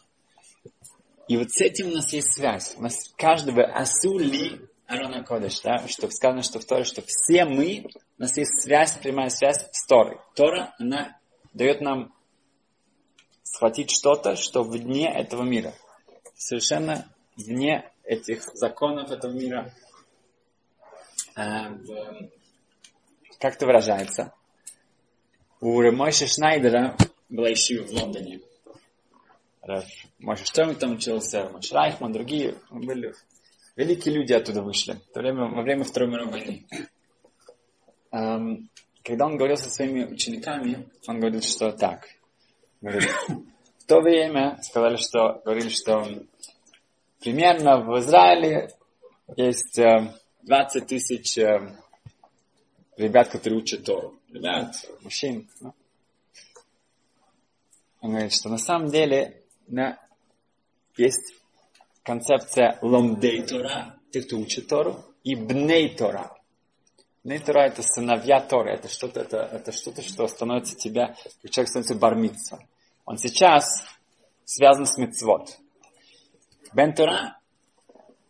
И 1.28 1.36
вот 1.36 1.50
с 1.50 1.60
этим 1.60 1.88
у 1.88 1.94
нас 1.94 2.12
есть 2.12 2.34
связь. 2.34 2.74
У 2.76 2.82
нас 2.82 2.94
каждого 3.16 3.64
асули 3.64 4.68
Арона 4.86 5.22
Кодыш, 5.22 5.60
да, 5.60 5.86
что 5.86 6.10
сказано, 6.10 6.42
что 6.42 6.58
в 6.58 6.64
Торе, 6.64 6.84
что 6.84 7.02
все 7.06 7.44
мы, 7.44 7.86
у 8.18 8.22
нас 8.22 8.36
есть 8.36 8.62
связь, 8.62 8.96
прямая 8.96 9.30
связь 9.30 9.68
с 9.70 9.86
Торой. 9.86 10.18
Тора, 10.34 10.74
она 10.78 11.19
дает 11.52 11.80
нам 11.80 12.14
схватить 13.42 13.90
что-то, 13.90 14.36
что 14.36 14.62
вне 14.62 15.12
этого 15.12 15.42
мира. 15.42 15.74
Совершенно 16.34 17.06
вне 17.36 17.90
этих 18.04 18.42
законов 18.54 19.10
этого 19.10 19.32
мира. 19.32 19.72
Эм, 21.36 22.30
как 23.38 23.56
это 23.56 23.66
выражается? 23.66 24.32
У 25.60 25.82
Мойши 25.92 26.26
Шнайдера 26.26 26.96
была 27.28 27.48
еще 27.48 27.82
в 27.82 27.92
Лондоне. 27.92 28.40
Мойши 30.18 30.44
Штормин 30.44 30.76
там 30.76 30.92
учился, 30.92 31.48
Мойши 31.50 31.74
Райхман, 31.74 32.12
другие 32.12 32.56
были 32.70 33.14
великие 33.80 34.14
люди 34.14 34.32
оттуда 34.32 34.62
вышли 34.62 34.92
в 34.92 35.12
то 35.12 35.20
время, 35.20 35.46
во 35.46 35.62
время 35.62 35.84
Второй 35.84 36.10
мировой 36.10 36.32
войны. 36.32 36.66
Когда 39.02 39.26
он 39.26 39.36
говорил 39.36 39.56
со 39.56 39.70
своими 39.70 40.04
учениками, 40.04 40.88
он 41.06 41.20
говорил, 41.20 41.42
что 41.42 41.72
так– 41.72 42.06
Говорит, 42.80 43.10
в 43.78 43.86
то 43.86 44.00
время 44.00 44.58
сказали, 44.62 44.96
что, 44.96 45.42
говорили, 45.44 45.68
что 45.68 46.06
примерно 47.20 47.82
в 47.82 47.98
Израиле 47.98 48.70
есть 49.36 49.78
20 50.42 50.82
э, 50.82 50.86
тысяч 50.86 51.36
э, 51.36 51.76
ребят, 52.96 53.28
которые 53.28 53.60
учат 53.60 53.84
Тору. 53.84 54.18
Ребят, 54.30 54.74
мужчин. 55.02 55.46
Он 58.00 58.12
говорит, 58.12 58.32
что 58.32 58.48
на 58.48 58.56
самом 58.56 58.88
деле 58.88 59.42
да, 59.66 59.98
есть 60.96 61.34
концепция 62.02 62.78
ломдей 62.80 63.42
Тора, 63.42 63.98
те, 64.10 64.22
кто 64.22 64.38
учит 64.38 64.68
Тору, 64.68 65.04
и 65.22 65.34
Бней 65.34 65.94
Тора. 65.94 66.34
Бней 67.22 67.38
Тора 67.38 67.66
это 67.66 67.82
сыновья 67.82 68.40
Торы, 68.40 68.72
это 68.72 68.88
что-то, 68.88 69.20
это, 69.20 69.38
это 69.38 69.72
что-то, 69.72 70.00
что 70.00 70.26
становится 70.26 70.74
тебя, 70.74 71.14
как 71.42 71.50
человек 71.50 71.68
становится 71.68 71.94
бармитсва. 71.94 72.60
Он 73.04 73.18
сейчас 73.18 73.84
связан 74.44 74.86
с 74.86 74.96
мецвод. 74.96 75.58
Бен 76.72 76.94
Тора, 76.94 77.38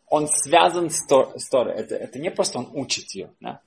он 0.09 0.27
связан 0.29 0.91
с, 0.91 1.07
тор, 1.07 1.33
с 1.39 1.49
Торой. 1.49 1.75
Это, 1.75 1.95
это 1.95 2.19
не 2.19 2.31
просто 2.31 2.59
он 2.59 2.69
учит 2.73 3.11
ее. 3.15 3.33
Да? 3.41 3.61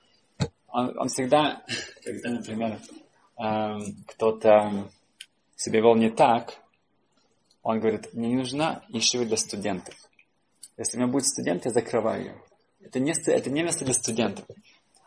Он, 0.68 0.98
он 0.98 1.08
всегда, 1.08 1.64
когда, 2.04 2.30
например, 2.30 2.80
эм, 3.38 4.04
кто-то 4.08 4.90
себя 5.56 5.80
вел 5.80 5.96
не 5.96 6.10
так, 6.10 6.58
он 7.62 7.80
говорит, 7.80 8.14
мне 8.14 8.28
не 8.28 8.36
нужна 8.36 8.84
ишива 8.90 9.24
для 9.24 9.38
студентов. 9.38 9.96
Если 10.76 10.98
у 10.98 11.02
меня 11.02 11.12
будет 11.12 11.28
студент, 11.28 11.64
я 11.64 11.72
закрываю 11.72 12.24
ее. 12.26 12.42
Это 12.82 13.00
не, 13.00 13.14
это 13.14 13.50
не 13.50 13.64
место 13.64 13.86
для 13.86 13.94
студентов. 13.94 14.46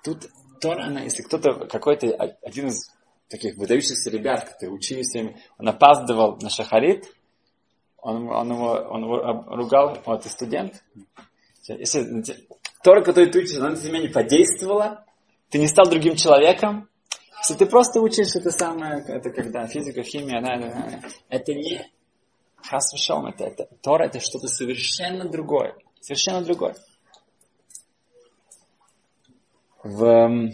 Тут 0.06 0.30
Тора, 0.60 0.84
она, 0.84 1.00
если 1.00 1.24
кто-то, 1.24 1.66
какой-то 1.66 2.06
один 2.42 2.68
из 2.68 2.92
таких 3.28 3.56
выдающихся 3.56 4.08
ребят, 4.08 4.48
которые 4.48 4.76
учились 4.76 5.10
с 5.10 5.14
ними, 5.14 5.36
он 5.58 5.68
опаздывал 5.68 6.38
на 6.40 6.48
шахарит, 6.48 7.12
он, 7.96 8.28
он, 8.28 8.52
его, 8.52 8.70
он 8.88 9.02
его 9.02 9.44
ругал, 9.48 9.98
вот, 10.06 10.22
ты 10.22 10.28
студент. 10.28 10.84
Если 11.66 12.22
Тора, 12.84 13.02
которую 13.02 13.32
ты 13.32 13.40
учишь, 13.40 13.56
она 13.56 13.70
на 13.70 13.76
тебя 13.76 13.98
не 13.98 14.06
подействовала, 14.06 15.04
ты 15.50 15.58
не 15.58 15.66
стал 15.66 15.86
другим 15.86 16.14
человеком, 16.14 16.88
если 17.40 17.54
ты 17.54 17.66
просто 17.66 18.00
учишь 18.00 18.36
это 18.36 18.52
самое, 18.52 19.04
это 19.08 19.30
когда 19.30 19.66
физика, 19.66 20.04
химия, 20.04 20.40
да, 20.40 20.56
да, 20.56 20.68
да, 20.68 21.08
это 21.30 21.52
не 21.52 21.84
хасвашом, 22.62 23.26
это, 23.26 23.42
это 23.42 23.68
Тора, 23.82 24.04
это 24.04 24.20
что-то 24.20 24.46
совершенно 24.46 25.28
другое. 25.28 25.74
Совершенно 26.00 26.42
другое. 26.42 26.76
В, 29.88 30.50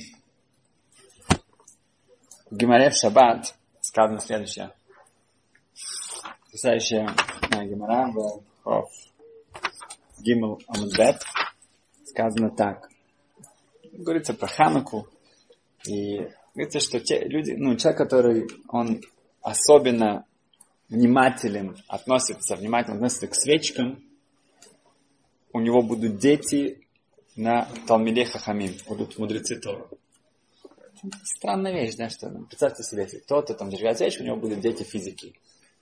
в 2.50 2.54
Гимаре 2.54 2.90
в 2.90 2.94
Шаббат 2.94 3.54
сказано 3.80 4.20
следующее. 4.20 4.72
Потрясающая 6.44 7.08
Гимара 7.50 8.12
в 8.12 8.42
Хоф 8.62 8.90
Гимл 10.18 10.60
Амудбет 10.66 11.22
сказано 12.04 12.50
так. 12.50 12.90
Говорится 13.92 14.34
про 14.34 14.48
Хануку. 14.48 15.08
И 15.88 16.28
говорится, 16.54 16.80
что 16.80 17.00
те 17.00 17.20
люди, 17.26 17.52
ну, 17.52 17.74
человек, 17.76 17.98
который, 17.98 18.48
он 18.68 19.00
особенно 19.40 20.26
внимателен 20.90 21.78
относится, 21.88 22.54
внимательно 22.54 22.96
относится 22.96 23.28
к 23.28 23.34
свечкам, 23.34 24.04
у 25.54 25.60
него 25.60 25.80
будут 25.80 26.18
дети 26.18 26.81
на 27.36 27.68
Талмиде 27.86 28.24
Хахамим, 28.24 28.74
будут 28.86 29.18
мудрецы 29.18 29.58
Тору. 29.58 29.88
Странная 31.24 31.72
вещь, 31.72 31.96
да, 31.96 32.08
что 32.10 32.30
представьте 32.48 32.82
себе, 32.82 33.02
если 33.02 33.18
кто-то 33.18 33.54
там 33.54 33.70
зажигает 33.70 33.98
свечку, 33.98 34.22
у 34.22 34.26
него 34.26 34.36
будут 34.36 34.60
дети 34.60 34.84
физики, 34.84 35.34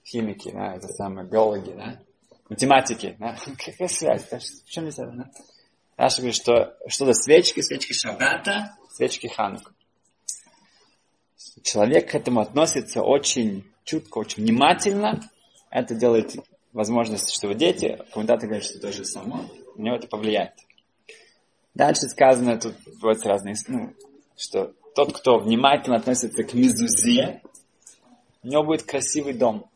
химики, 0.04 0.50
да, 0.50 0.76
это 0.76 0.88
самое, 0.88 1.26
биологи, 1.26 1.72
да, 1.72 2.00
математики, 2.48 3.16
да, 3.18 3.36
какая 3.58 3.88
связь, 3.88 4.26
да, 4.30 4.38
в 4.38 4.70
чем 4.70 4.84
здесь 4.84 4.98
это, 4.98 5.12
да? 5.12 5.30
Раша 5.96 6.22
говорит, 6.22 6.36
что 6.36 6.76
что-то 6.86 7.12
свечки, 7.12 7.60
свечки 7.60 7.92
Шаббата, 7.92 8.74
свечки 8.90 9.26
Ханука. 9.26 9.72
Человек 11.62 12.10
к 12.10 12.14
этому 12.14 12.40
относится 12.40 13.02
очень 13.02 13.70
чутко, 13.84 14.16
очень 14.18 14.42
внимательно. 14.42 15.20
Это 15.68 15.94
делает 15.94 16.36
возможность, 16.72 17.34
что 17.34 17.52
дети, 17.52 17.98
комментаторы 18.14 18.48
говорят, 18.48 18.64
что 18.64 18.80
то 18.80 18.92
же 18.92 19.04
самое, 19.04 19.44
на 19.76 19.82
него 19.82 19.96
это 19.96 20.06
повлияет. 20.06 20.54
Дальше 21.74 22.02
сказано, 22.08 22.58
тут 22.58 22.74
бывают 23.00 23.24
разные, 23.24 23.54
ну, 23.68 23.94
что 24.36 24.72
тот, 24.94 25.12
кто 25.12 25.38
внимательно 25.38 25.96
относится 25.96 26.42
к 26.42 26.52
мизузе, 26.54 27.42
у 28.42 28.48
него 28.48 28.64
будет 28.64 28.82
красивый 28.82 29.34
дом, 29.34 29.70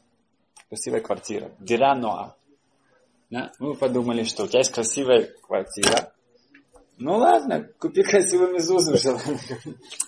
красивая 0.68 1.00
квартира. 1.00 1.52
Дира 1.58 1.94
Ноа. 1.94 2.36
Да? 3.30 3.52
Мы 3.58 3.74
подумали, 3.74 4.24
что 4.24 4.44
у 4.44 4.48
тебя 4.48 4.60
есть 4.60 4.72
красивая 4.72 5.30
квартира. 5.42 6.12
Ну 6.96 7.16
ладно, 7.16 7.68
купи 7.78 8.02
красивую 8.02 8.52
мизузу. 8.54 8.92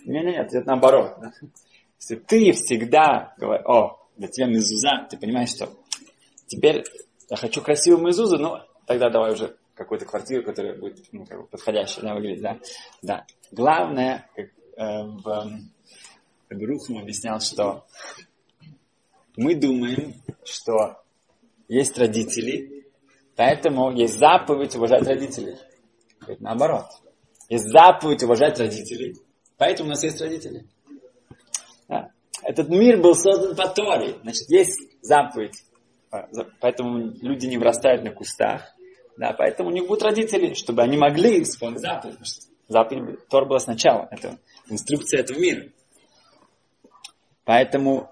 Не-не-не, 0.04 0.36
это 0.38 0.62
наоборот. 0.62 1.16
Если 1.98 2.16
ты 2.16 2.52
всегда 2.52 3.34
говоришь, 3.38 3.66
о, 3.66 3.98
для 4.16 4.28
тебя 4.28 4.46
мезуза, 4.46 5.06
ты 5.10 5.16
понимаешь, 5.16 5.50
что 5.50 5.68
теперь 6.46 6.84
я 7.28 7.36
хочу 7.36 7.60
красивую 7.62 8.06
мезузу, 8.06 8.38
но 8.38 8.64
тогда 8.86 9.10
давай 9.10 9.32
уже 9.32 9.56
какую-то 9.76 10.06
квартиру, 10.06 10.42
которая 10.42 10.76
будет 10.76 11.04
ну, 11.12 11.24
как 11.26 11.42
бы 11.42 11.46
подходящая, 11.46 12.04
да, 12.06 12.14
выглядеть, 12.14 12.42
да. 12.42 12.58
Да. 13.02 13.26
Главное, 13.52 14.28
как 14.34 14.46
э, 14.46 15.02
в 15.04 15.60
Рухам 16.50 16.98
объяснял, 16.98 17.40
что 17.40 17.84
мы 19.36 19.54
думаем, 19.54 20.14
что 20.44 21.02
есть 21.68 21.98
родители, 21.98 22.86
поэтому 23.36 23.92
есть 23.92 24.18
заповедь 24.18 24.74
уважать 24.76 25.06
родителей. 25.06 25.56
Говорит, 26.20 26.40
наоборот. 26.40 26.86
Есть 27.48 27.66
заповедь 27.66 28.22
уважать 28.22 28.58
родителей, 28.58 29.16
поэтому 29.58 29.88
у 29.88 29.90
нас 29.90 30.02
есть 30.02 30.20
родители. 30.20 30.66
Да. 31.86 32.10
Этот 32.42 32.68
мир 32.68 33.00
был 33.00 33.14
создан 33.14 33.54
по 33.54 33.68
Торе. 33.68 34.16
Значит, 34.22 34.48
есть 34.48 34.80
заповедь. 35.02 35.62
А, 36.10 36.28
поэтому 36.60 36.98
люди 37.20 37.46
не 37.46 37.58
вырастают 37.58 38.02
на 38.02 38.10
кустах. 38.10 38.75
Да, 39.16 39.32
поэтому 39.32 39.70
у 39.70 39.72
них 39.72 39.86
будут 39.86 40.02
родители, 40.02 40.54
чтобы 40.54 40.82
они 40.82 40.96
могли 40.96 41.42
исполнить 41.42 41.80
заповедь. 41.80 42.18
Заповедь 42.68 43.26
Тор 43.28 43.46
была 43.46 43.58
сначала. 43.58 44.08
Это 44.10 44.38
инструкция 44.68 45.20
этого 45.20 45.38
мира. 45.38 45.68
Поэтому 47.44 48.10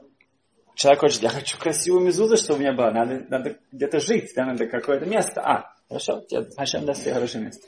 человек 0.74 1.00
хочет, 1.00 1.22
я 1.22 1.28
хочу 1.28 1.58
красивую 1.58 2.04
мезузу, 2.04 2.36
чтобы 2.36 2.58
у 2.58 2.60
меня 2.62 2.72
было. 2.72 2.90
Надо, 2.90 3.26
надо 3.28 3.58
где-то 3.72 4.00
жить, 4.00 4.32
да, 4.34 4.46
надо 4.46 4.66
какое-то 4.66 5.06
место. 5.06 5.40
А, 5.42 5.74
хорошо, 5.88 6.20
тебе 6.22 6.46
Хашем 6.56 6.86
даст 6.86 7.02
тебе 7.02 7.14
хорошее 7.14 7.44
место. 7.44 7.66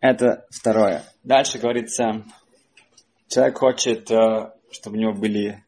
Это 0.00 0.46
второе. 0.50 1.04
Дальше 1.22 1.58
говорится, 1.58 2.24
человек 3.28 3.58
хочет, 3.58 4.10
э, 4.10 4.52
чтобы 4.70 4.96
у 4.96 5.00
него 5.00 5.12
были 5.12 5.64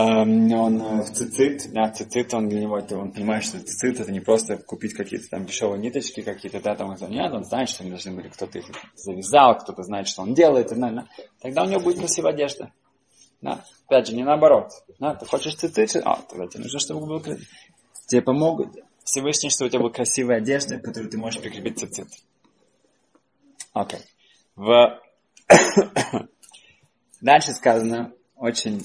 он 0.00 0.80
э, 0.80 1.02
в 1.02 1.10
цицит, 1.12 1.72
да, 1.72 1.90
цицит, 1.90 2.32
он 2.32 2.48
для 2.48 2.60
него, 2.60 2.78
это, 2.78 2.96
он 2.96 3.10
понимает, 3.10 3.42
что 3.42 3.58
цицит 3.58 4.00
это 4.00 4.12
не 4.12 4.20
просто 4.20 4.56
купить 4.56 4.94
какие-то 4.94 5.28
там 5.28 5.46
дешевые 5.46 5.80
ниточки 5.80 6.22
какие-то, 6.22 6.60
да, 6.60 6.76
там, 6.76 6.94
нет, 7.08 7.32
он 7.32 7.44
знает, 7.44 7.68
что 7.68 7.82
они 7.82 7.90
должны 7.90 8.12
были, 8.12 8.28
кто-то 8.28 8.58
их 8.58 8.66
завязал, 8.94 9.58
кто-то 9.58 9.82
знает, 9.82 10.06
что 10.06 10.22
он 10.22 10.34
делает, 10.34 10.70
и, 10.70 10.76
да, 10.76 10.90
да. 10.90 11.06
тогда 11.40 11.64
у 11.64 11.66
него 11.66 11.80
будет 11.80 11.98
красивая 11.98 12.32
одежда. 12.32 12.72
Да. 13.40 13.64
Опять 13.86 14.08
же, 14.08 14.14
не 14.14 14.24
наоборот. 14.24 14.70
Да, 14.98 15.14
ты 15.14 15.26
хочешь 15.26 15.54
цицит, 15.54 16.02
а, 16.04 16.20
тогда 16.28 16.46
тебе 16.46 16.64
нужно, 16.64 16.78
чтобы 16.78 17.06
был 17.06 17.22
Тебе 18.06 18.22
помогут 18.22 18.76
Всевышний, 19.04 19.50
чтобы 19.50 19.68
у 19.68 19.70
тебя 19.70 19.80
была 19.80 19.90
красивая 19.90 20.38
одежда, 20.38 20.78
которую 20.78 21.10
ты 21.10 21.18
можешь 21.18 21.40
прикрепить 21.40 21.78
цицит. 21.78 22.08
Окей. 23.72 24.00
В 24.56 25.00
Дальше 27.20 27.52
сказано 27.52 28.12
очень 28.36 28.82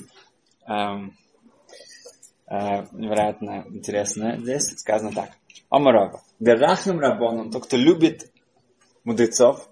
невероятно 2.47 3.65
интересно. 3.69 4.37
Здесь 4.39 4.77
сказано 4.77 5.11
так. 5.11 5.31
Омарова. 5.69 6.21
Гарахным 6.39 6.99
рабоном, 6.99 7.51
тот, 7.51 7.65
кто 7.65 7.77
любит 7.77 8.31
мудрецов, 9.03 9.67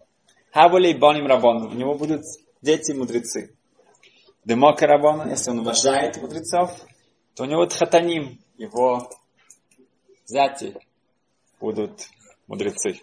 хавулей 0.51 0.93
боним 0.97 1.27
рабоном, 1.27 1.71
у 1.71 1.75
него 1.75 1.95
будут 1.95 2.23
дети 2.61 2.91
мудрецы. 2.93 3.55
Демока 4.43 4.87
рабона, 4.87 5.29
если 5.29 5.51
он 5.51 5.59
уважает 5.59 6.17
мудрецов, 6.17 6.71
то 7.35 7.43
у 7.43 7.45
него 7.45 7.65
тхатаним, 7.67 8.39
его 8.57 9.09
зяти 10.25 10.75
будут 11.59 12.07
мудрецы. 12.47 12.99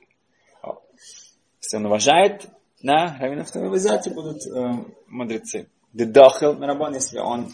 Если 1.60 1.76
он 1.76 1.86
уважает 1.86 2.48
на 2.82 3.18
раввинов 3.18 3.50
Тавизати 3.50 4.08
будут 4.08 4.46
э, 4.46 4.84
мудрецы. 5.08 5.68
Дедохел 5.92 6.54
Марабон, 6.54 6.94
если 6.94 7.18
он, 7.18 7.52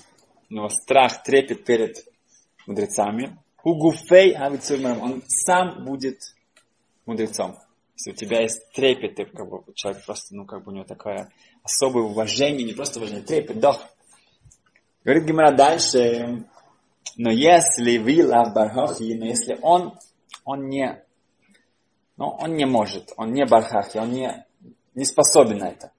у 0.55 0.59
него 0.59 0.69
страх, 0.69 1.23
трепет 1.23 1.64
перед 1.64 1.97
мудрецами. 2.67 3.38
Угуфей 3.62 4.37
он 4.38 5.23
сам 5.27 5.85
будет 5.85 6.21
мудрецом. 7.07 7.57
Если 7.97 8.12
у 8.12 8.14
тебя 8.14 8.43
есть 8.43 8.71
трепет, 8.73 9.17
ты 9.17 9.25
как 9.25 9.49
бы 9.49 9.62
человек 9.75 10.05
просто, 10.05 10.35
ну, 10.35 10.47
как 10.47 10.64
бы 10.64 10.73
у 10.73 10.75
него 10.75 10.85
такое 10.85 11.31
особое 11.62 12.05
уважение, 12.05 12.67
не 12.67 12.73
просто 12.73 12.99
уважение, 12.99 13.25
трепет, 13.25 13.61
дох. 13.61 13.81
Говорит 15.05 15.25
Гимара 15.25 15.55
дальше, 15.55 16.45
но 17.17 17.31
если 17.31 17.99
вила 17.99 18.51
бархахи, 18.55 19.14
но 19.14 19.27
если 19.27 19.59
он, 19.61 19.99
он 20.45 20.69
не, 20.69 21.03
ну, 22.17 22.29
он 22.29 22.55
не 22.55 22.64
может, 22.64 23.12
он 23.17 23.33
не 23.33 23.45
бархахи, 23.45 23.99
он 23.99 24.12
не 24.12 24.45
не 24.95 25.05
способен 25.05 25.59
на 25.59 25.69
это. 25.71 25.93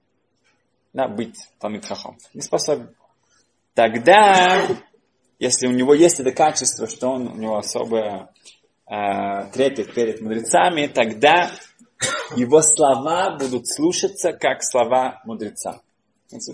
Да, 0.92 1.08
быть 1.08 1.36
Талмит 1.58 1.84
Хахом. 1.84 2.16
Не 2.32 2.40
способен. 2.40 2.94
Тогда, 3.76 4.66
если 5.38 5.66
у 5.66 5.70
него 5.70 5.92
есть 5.92 6.18
это 6.18 6.32
качество, 6.32 6.88
что 6.88 7.08
он, 7.10 7.28
у 7.28 7.36
него 7.36 7.58
особое 7.58 8.32
э, 8.90 9.50
трепет 9.52 9.92
перед 9.92 10.22
мудрецами, 10.22 10.86
тогда 10.86 11.52
его 12.36 12.62
слова 12.62 13.36
будут 13.38 13.68
слушаться, 13.68 14.32
как 14.32 14.62
слова 14.62 15.20
мудреца. 15.26 15.82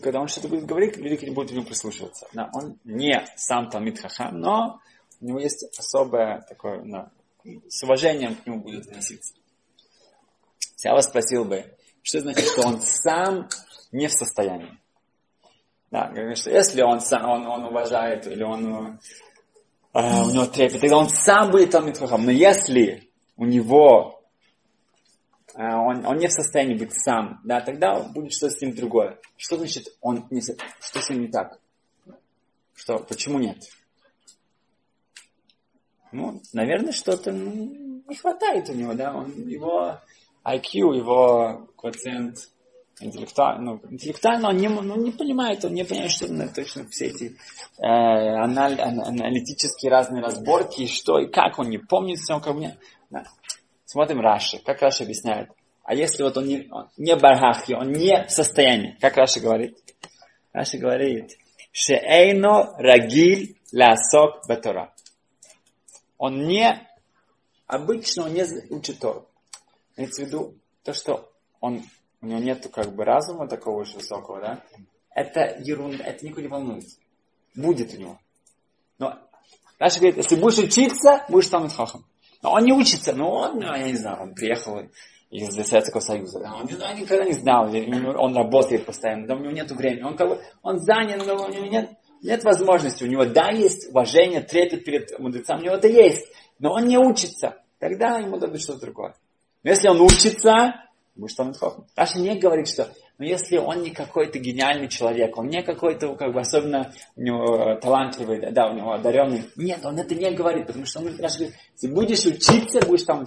Когда 0.02 0.20
он 0.20 0.26
что-то 0.26 0.48
будет 0.48 0.66
говорить, 0.66 0.96
люди 0.96 1.30
будут 1.30 1.52
ему 1.52 1.62
прислушиваться. 1.62 2.26
Да, 2.32 2.50
он 2.54 2.80
не 2.82 3.24
сам 3.36 3.70
Талмит 3.70 4.00
Хахам, 4.00 4.40
но 4.40 4.80
у 5.20 5.24
него 5.24 5.38
есть 5.38 5.64
особое 5.78 6.44
такое, 6.48 6.82
да, 6.84 7.12
с 7.68 7.84
уважением 7.84 8.34
к 8.34 8.44
нему 8.46 8.62
будет 8.62 8.88
относиться. 8.88 9.32
Я 10.82 10.92
вас 10.92 11.06
спросил 11.06 11.44
бы, 11.44 11.72
что 12.02 12.18
значит, 12.18 12.46
что 12.46 12.66
он 12.66 12.80
сам 12.80 13.48
не 13.92 14.08
в 14.08 14.12
состоянии? 14.12 14.81
Да, 15.92 16.08
говорит, 16.08 16.38
что 16.38 16.50
если 16.50 16.80
он 16.80 17.00
сам, 17.00 17.28
он, 17.28 17.46
он 17.46 17.64
уважает, 17.66 18.26
или 18.26 18.42
он, 18.42 18.98
э, 19.92 20.22
у 20.22 20.30
него 20.30 20.46
трепет, 20.46 20.80
тогда 20.80 20.96
он 20.96 21.10
сам 21.10 21.50
будет 21.50 21.70
Талмит 21.70 21.98
Хахам. 21.98 22.24
Но 22.24 22.30
если 22.30 23.10
у 23.36 23.44
него 23.44 24.22
а, 25.54 25.82
он, 25.82 26.06
он 26.06 26.16
не 26.16 26.28
в 26.28 26.32
состоянии 26.32 26.78
быть 26.78 26.94
сам, 26.94 27.40
да, 27.44 27.60
тогда 27.60 28.00
будет 28.00 28.32
что-то 28.32 28.54
с 28.54 28.62
ним 28.62 28.74
другое. 28.74 29.18
Что 29.36 29.58
значит 29.58 29.88
он 30.00 30.26
не, 30.30 30.40
что 30.40 31.00
с 31.00 31.10
ним 31.10 31.20
не 31.20 31.28
так? 31.28 31.60
Что, 32.74 32.98
почему 32.98 33.38
нет? 33.38 33.58
Ну, 36.10 36.40
наверное, 36.54 36.92
что-то 36.92 37.32
ну, 37.32 38.02
не 38.08 38.16
хватает 38.16 38.70
у 38.70 38.72
него, 38.72 38.94
да, 38.94 39.14
он, 39.14 39.30
его 39.46 39.98
IQ, 40.42 40.96
его 40.96 41.68
коэффициент 41.76 42.48
интеллектуально, 43.02 43.62
ну, 43.62 43.80
интеллектуально 43.90 44.48
он 44.50 44.56
не, 44.56 44.68
ну, 44.68 44.96
не 44.96 45.10
понимает, 45.10 45.64
он 45.64 45.74
не 45.74 45.84
понимает, 45.84 46.10
что 46.10 46.26
точно 46.54 46.86
все 46.88 47.06
эти 47.06 47.36
э, 47.78 47.84
анал, 47.84 48.72
аналитические 48.80 49.90
разные 49.90 50.22
разборки, 50.22 50.86
что 50.86 51.18
и 51.18 51.30
как, 51.30 51.58
он 51.58 51.68
не 51.68 51.78
помнит 51.78 52.18
все, 52.18 52.38
как 52.40 52.54
мне. 52.54 52.76
Да. 53.10 53.24
Смотрим 53.84 54.20
Раши. 54.20 54.58
Как 54.64 54.80
Раши 54.80 55.04
объясняет? 55.04 55.50
А 55.84 55.94
если 55.94 56.22
вот 56.22 56.36
он 56.36 56.46
не, 56.46 56.68
он 56.70 56.88
не 56.96 57.16
барахи, 57.16 57.72
он 57.72 57.92
не 57.92 58.24
в 58.26 58.30
состоянии, 58.30 58.96
как 59.00 59.16
Раши 59.16 59.40
говорит? 59.40 59.76
Раши 60.52 60.78
говорит, 60.78 61.36
шеэйно 61.72 62.74
рагиль 62.78 63.56
лясок 63.72 64.46
батора. 64.46 64.94
Он 66.18 66.46
не, 66.46 66.88
обычно 67.66 68.24
он 68.24 68.34
не 68.34 68.44
учит 68.70 69.00
Тору. 69.00 69.28
Имеется 69.96 70.22
в 70.22 70.26
виду 70.26 70.54
то, 70.84 70.92
что 70.92 71.32
он, 71.60 71.82
у 72.22 72.26
него 72.26 72.38
нет 72.38 72.66
как 72.72 72.94
бы 72.94 73.04
разума 73.04 73.48
такого 73.48 73.82
уж 73.82 73.94
высокого, 73.94 74.40
да? 74.40 74.64
Это 75.14 75.56
ерунда, 75.60 76.04
это 76.04 76.24
никого 76.24 76.40
не 76.40 76.48
волнует. 76.48 76.84
Будет 77.54 77.92
у 77.94 77.98
него. 77.98 78.18
Но 78.98 79.18
Раши 79.78 79.98
говорит, 79.98 80.16
если 80.16 80.36
будешь 80.36 80.58
учиться, 80.58 81.24
будешь 81.28 81.48
там 81.48 81.68
хахам. 81.68 82.04
Но 82.40 82.52
он 82.52 82.64
не 82.64 82.72
учится, 82.72 83.12
но 83.12 83.30
он, 83.30 83.56
ну, 83.56 83.74
я 83.74 83.88
не 83.88 83.96
знаю, 83.96 84.22
он 84.22 84.34
приехал 84.34 84.80
из 85.30 85.54
Советского 85.66 86.00
Союза. 86.00 86.38
Он, 86.38 86.62
он 86.62 86.96
никогда 86.96 87.24
не 87.24 87.32
знал, 87.32 87.66
он 87.66 88.36
работает 88.36 88.86
постоянно, 88.86 89.26
да 89.26 89.34
у 89.34 89.38
него 89.38 89.50
нет 89.50 89.70
времени. 89.72 90.02
Он, 90.02 90.16
как 90.16 90.28
бы, 90.28 90.40
он 90.62 90.78
занят, 90.78 91.26
но 91.26 91.34
у 91.34 91.48
него 91.48 91.66
нет, 91.66 91.90
нет 92.22 92.44
возможности. 92.44 93.04
У 93.04 93.08
него, 93.08 93.24
да, 93.24 93.50
есть 93.50 93.90
уважение, 93.90 94.40
трепет 94.40 94.84
перед 94.84 95.18
мудрецами, 95.18 95.62
у 95.62 95.64
него 95.64 95.74
это 95.74 95.88
есть, 95.88 96.26
но 96.60 96.72
он 96.72 96.86
не 96.86 96.98
учится. 96.98 97.56
Тогда 97.78 98.18
ему 98.18 98.38
дадут 98.38 98.60
что-то 98.60 98.82
другое. 98.82 99.14
Но 99.64 99.70
если 99.70 99.88
он 99.88 100.00
учится, 100.00 100.74
будет 101.14 101.30
что 101.30 101.52
хахам. 101.52 101.84
Раши 101.94 102.18
не 102.18 102.38
говорит, 102.38 102.68
что 102.68 102.92
но 103.18 103.26
если 103.26 103.56
он 103.56 103.82
не 103.82 103.90
какой-то 103.90 104.38
гениальный 104.38 104.88
человек, 104.88 105.36
он 105.38 105.48
не 105.48 105.62
какой-то, 105.62 106.14
как 106.16 106.32
бы, 106.32 106.40
особенно 106.40 106.92
у 107.14 107.22
него 107.22 107.56
э, 107.56 107.80
талантливый, 107.80 108.50
да, 108.50 108.68
у 108.68 108.74
него 108.74 108.92
одаренный, 108.92 109.48
нет, 109.54 109.84
он 109.84 109.98
это 109.98 110.14
не 110.14 110.30
говорит, 110.32 110.66
потому 110.66 110.86
что 110.86 110.98
он 110.98 111.04
говорит, 111.04 111.20
говорит 111.20 111.20
если 111.20 111.52
будешь 111.86 112.24
учиться, 112.24 112.84
будешь 112.86 113.04
там 113.04 113.26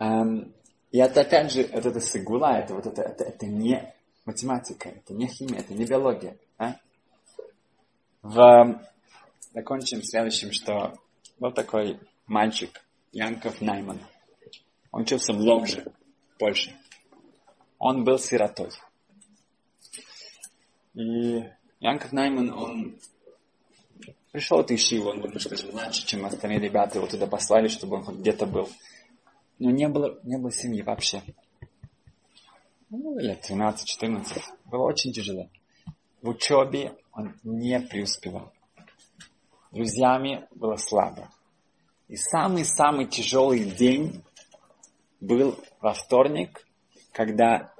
эм, 0.00 0.52
И 0.90 0.98
это 0.98 1.20
опять 1.20 1.52
же, 1.52 1.62
это, 1.62 1.90
это 1.90 2.00
сигула, 2.00 2.58
это, 2.58 2.74
вот 2.74 2.86
это, 2.86 3.02
это, 3.02 3.24
это 3.24 3.46
не 3.46 3.94
математика, 4.24 4.88
это 4.88 5.14
не 5.14 5.28
химия, 5.28 5.60
это 5.60 5.72
не 5.74 5.84
биология. 5.84 6.36
А? 6.58 6.74
В, 8.22 8.80
закончим 9.54 10.02
следующим, 10.02 10.52
что 10.52 10.94
был 11.38 11.52
такой 11.52 12.00
мальчик, 12.26 12.82
Янков 13.12 13.60
Найман. 13.60 14.00
Он 14.90 15.02
учился 15.02 15.32
в 15.32 15.38
Ломже. 15.38 15.92
Польше. 16.38 16.76
Он 17.78 18.04
был 18.04 18.18
сиротой. 18.18 18.70
И 20.94 21.44
Янков 21.80 22.12
Найман, 22.12 22.50
он 22.50 22.98
пришел 24.32 24.58
от 24.60 24.70
Ишива, 24.70 25.10
он 25.10 25.20
был 25.20 25.28
немножко 25.28 25.56
младше, 25.72 26.06
чем 26.06 26.24
остальные 26.26 26.60
ребята, 26.60 26.98
его 26.98 27.06
туда 27.06 27.26
послали, 27.26 27.68
чтобы 27.68 27.96
он 27.96 28.04
хоть 28.04 28.16
где-то 28.16 28.46
был. 28.46 28.68
Но 29.58 29.70
не 29.70 29.88
было, 29.88 30.18
не 30.24 30.38
было 30.38 30.50
семьи 30.50 30.82
вообще. 30.82 31.22
Ну, 32.90 33.18
лет 33.18 33.48
13-14. 33.48 34.42
Было 34.64 34.84
очень 34.84 35.12
тяжело. 35.12 35.48
В 36.22 36.30
учебе 36.30 36.96
он 37.12 37.34
не 37.44 37.80
преуспевал. 37.80 38.52
Друзьями 39.70 40.48
было 40.54 40.76
слабо. 40.76 41.30
И 42.08 42.16
самый-самый 42.16 43.06
тяжелый 43.06 43.64
день 43.64 44.22
был 45.20 45.58
во 45.80 45.92
вторник, 45.92 46.66
когда 47.12 47.72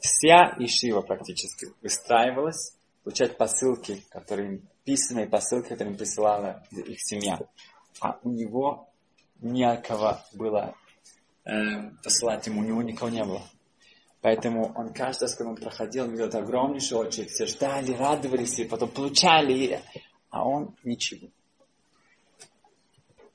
вся 0.00 0.54
Ишива 0.58 1.00
практически 1.00 1.68
выстраивалась, 1.82 2.76
получать 3.02 3.36
посылки, 3.36 4.04
которые 4.10 4.60
письменные 4.84 5.26
посылки, 5.26 5.68
которые 5.68 5.92
им 5.92 5.98
присылала 5.98 6.62
их 6.70 7.00
семья. 7.00 7.38
А 8.00 8.18
у 8.22 8.30
него 8.30 8.88
некого 9.40 10.24
было 10.32 10.74
э, 11.44 11.90
посылать 12.02 12.46
ему, 12.46 12.60
у 12.60 12.64
него 12.64 12.82
никого 12.82 13.10
не 13.10 13.24
было. 13.24 13.42
Поэтому 14.20 14.72
он 14.74 14.92
каждый 14.92 15.24
раз, 15.24 15.34
когда 15.34 15.50
он 15.50 15.56
проходил, 15.56 16.10
видел 16.10 16.26
огромнейшую 16.26 17.06
очередь, 17.06 17.30
все 17.30 17.46
ждали, 17.46 17.92
радовались, 17.92 18.58
и 18.58 18.64
потом 18.64 18.90
получали, 18.90 19.80
а 20.30 20.46
он 20.46 20.74
ничего. 20.82 21.28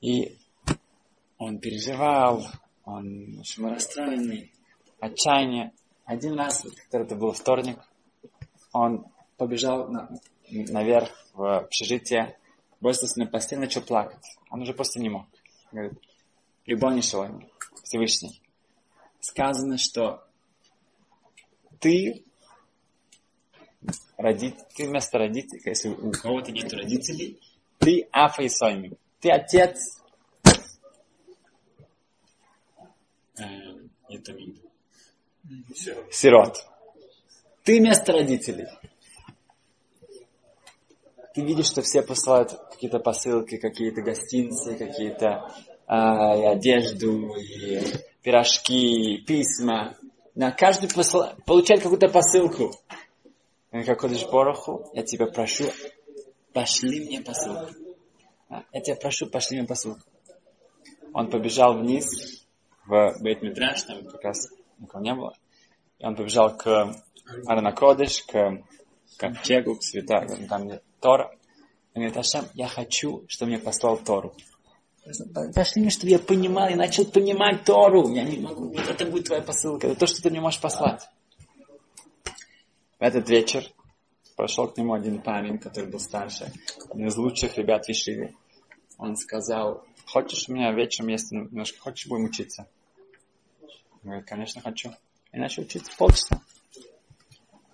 И 0.00 0.36
он 1.38 1.58
переживал, 1.58 2.46
он 2.84 3.38
очень 3.40 3.68
расстроенный, 3.68 4.52
отчаяние. 5.00 5.72
Один 6.04 6.38
раз, 6.38 6.64
когда 6.90 7.04
это 7.04 7.16
был 7.16 7.32
вторник, 7.32 7.78
он 8.72 9.06
побежал 9.36 9.88
на, 9.88 10.10
наверх 10.50 11.10
в 11.32 11.58
общежитие, 11.58 12.38
бросился 12.80 13.18
на 13.18 13.26
постель, 13.26 13.58
начал 13.58 13.82
плакать. 13.82 14.24
Он 14.50 14.62
уже 14.62 14.74
просто 14.74 15.00
не 15.00 15.08
мог. 15.08 15.26
Говорит, 15.72 15.98
любой 16.66 17.00
Шалами, 17.02 17.48
Всевышний. 17.82 18.42
Сказано, 19.20 19.78
что 19.78 20.22
ты 21.80 22.24
родитель, 24.18 24.62
ты 24.76 24.88
вместо 24.88 25.18
родителей, 25.18 25.62
если 25.64 25.88
у 25.88 26.10
кого-то 26.12 26.52
нет 26.52 26.72
родителей, 26.72 27.40
ты 27.78 28.06
Афа 28.12 28.42
и 28.42 28.48
Сойми. 28.48 28.92
Ты 29.20 29.30
отец 29.30 30.02
это 33.36 34.32
вид. 34.32 34.60
Сирот. 35.74 36.14
Сирот. 36.14 36.56
Ты 37.64 37.78
вместо 37.78 38.12
родителей. 38.12 38.68
Ты 41.34 41.42
видишь, 41.42 41.66
что 41.66 41.82
все 41.82 42.02
посылают 42.02 42.52
какие-то 42.70 43.00
посылки, 43.00 43.56
какие-то 43.56 44.02
гостинцы, 44.02 44.76
какие-то 44.76 45.50
э, 45.88 45.94
одежду, 45.94 47.34
и 47.34 47.80
пирожки, 48.22 49.14
и 49.14 49.24
письма. 49.24 49.96
На 50.34 50.52
каждый 50.52 50.88
посыл... 50.88 51.24
получает 51.44 51.82
какую-то 51.82 52.08
посылку. 52.08 52.72
Как 53.70 54.00
ходишь 54.00 54.24
Бороху, 54.26 54.88
я 54.94 55.02
тебя 55.02 55.26
прошу, 55.26 55.64
пошли 56.52 57.06
мне 57.06 57.20
посылку. 57.20 57.74
Я 58.72 58.80
тебя 58.80 58.94
прошу, 58.94 59.26
пошли 59.26 59.58
мне 59.58 59.66
посылку. 59.66 60.02
Он 61.12 61.28
побежал 61.28 61.78
вниз, 61.78 62.43
в 62.86 63.16
Бейт 63.20 63.42
Мидраш, 63.42 63.82
там 63.82 64.04
как 64.04 64.22
раз 64.22 64.48
никого 64.78 65.02
не 65.02 65.14
было. 65.14 65.34
И 65.98 66.04
он 66.04 66.16
побежал 66.16 66.56
к 66.56 66.94
Арнакодыш, 67.46 68.22
к 68.24 68.62
ковчегу, 69.16 69.76
к 69.76 69.82
свята, 69.82 70.26
там 70.48 70.68
где 70.68 70.82
Тора. 71.00 71.30
Он 71.94 72.02
говорит, 72.02 72.16
Ашем, 72.16 72.46
я 72.54 72.66
хочу, 72.66 73.24
чтобы 73.28 73.52
мне 73.52 73.58
послал 73.58 73.98
Тору. 73.98 74.34
Пошли 75.54 75.82
мне, 75.82 75.90
чтобы 75.90 76.10
я 76.10 76.18
понимал, 76.18 76.68
я 76.68 76.76
начал 76.76 77.04
понимать 77.04 77.64
Тору. 77.64 78.08
Я 78.10 78.24
не 78.24 78.38
могу, 78.38 78.68
вот 78.68 78.88
это 78.88 79.06
будет 79.06 79.26
твоя 79.26 79.42
посылка, 79.42 79.88
это 79.88 80.00
то, 80.00 80.06
что 80.06 80.22
ты 80.22 80.30
мне 80.30 80.40
можешь 80.40 80.60
послать. 80.60 81.08
В 82.98 83.02
этот 83.02 83.28
вечер 83.28 83.64
прошел 84.36 84.68
к 84.68 84.76
нему 84.76 84.94
один 84.94 85.20
парень, 85.20 85.58
который 85.58 85.90
был 85.90 86.00
старше, 86.00 86.50
один 86.90 87.06
из 87.06 87.16
лучших 87.16 87.56
ребят 87.58 87.86
Вишивы. 87.86 88.34
Он 88.98 89.16
сказал, 89.16 89.84
хочешь 90.14 90.48
у 90.48 90.52
меня 90.52 90.70
вечером 90.70 91.08
есть 91.08 91.32
немножко, 91.32 91.80
хочешь 91.80 92.06
будем 92.06 92.26
учиться? 92.26 92.68
Говорит, 94.04 94.24
конечно, 94.26 94.60
хочу. 94.60 94.92
И 95.32 95.38
начал 95.38 95.62
учиться 95.62 95.90
полчаса. 95.98 96.40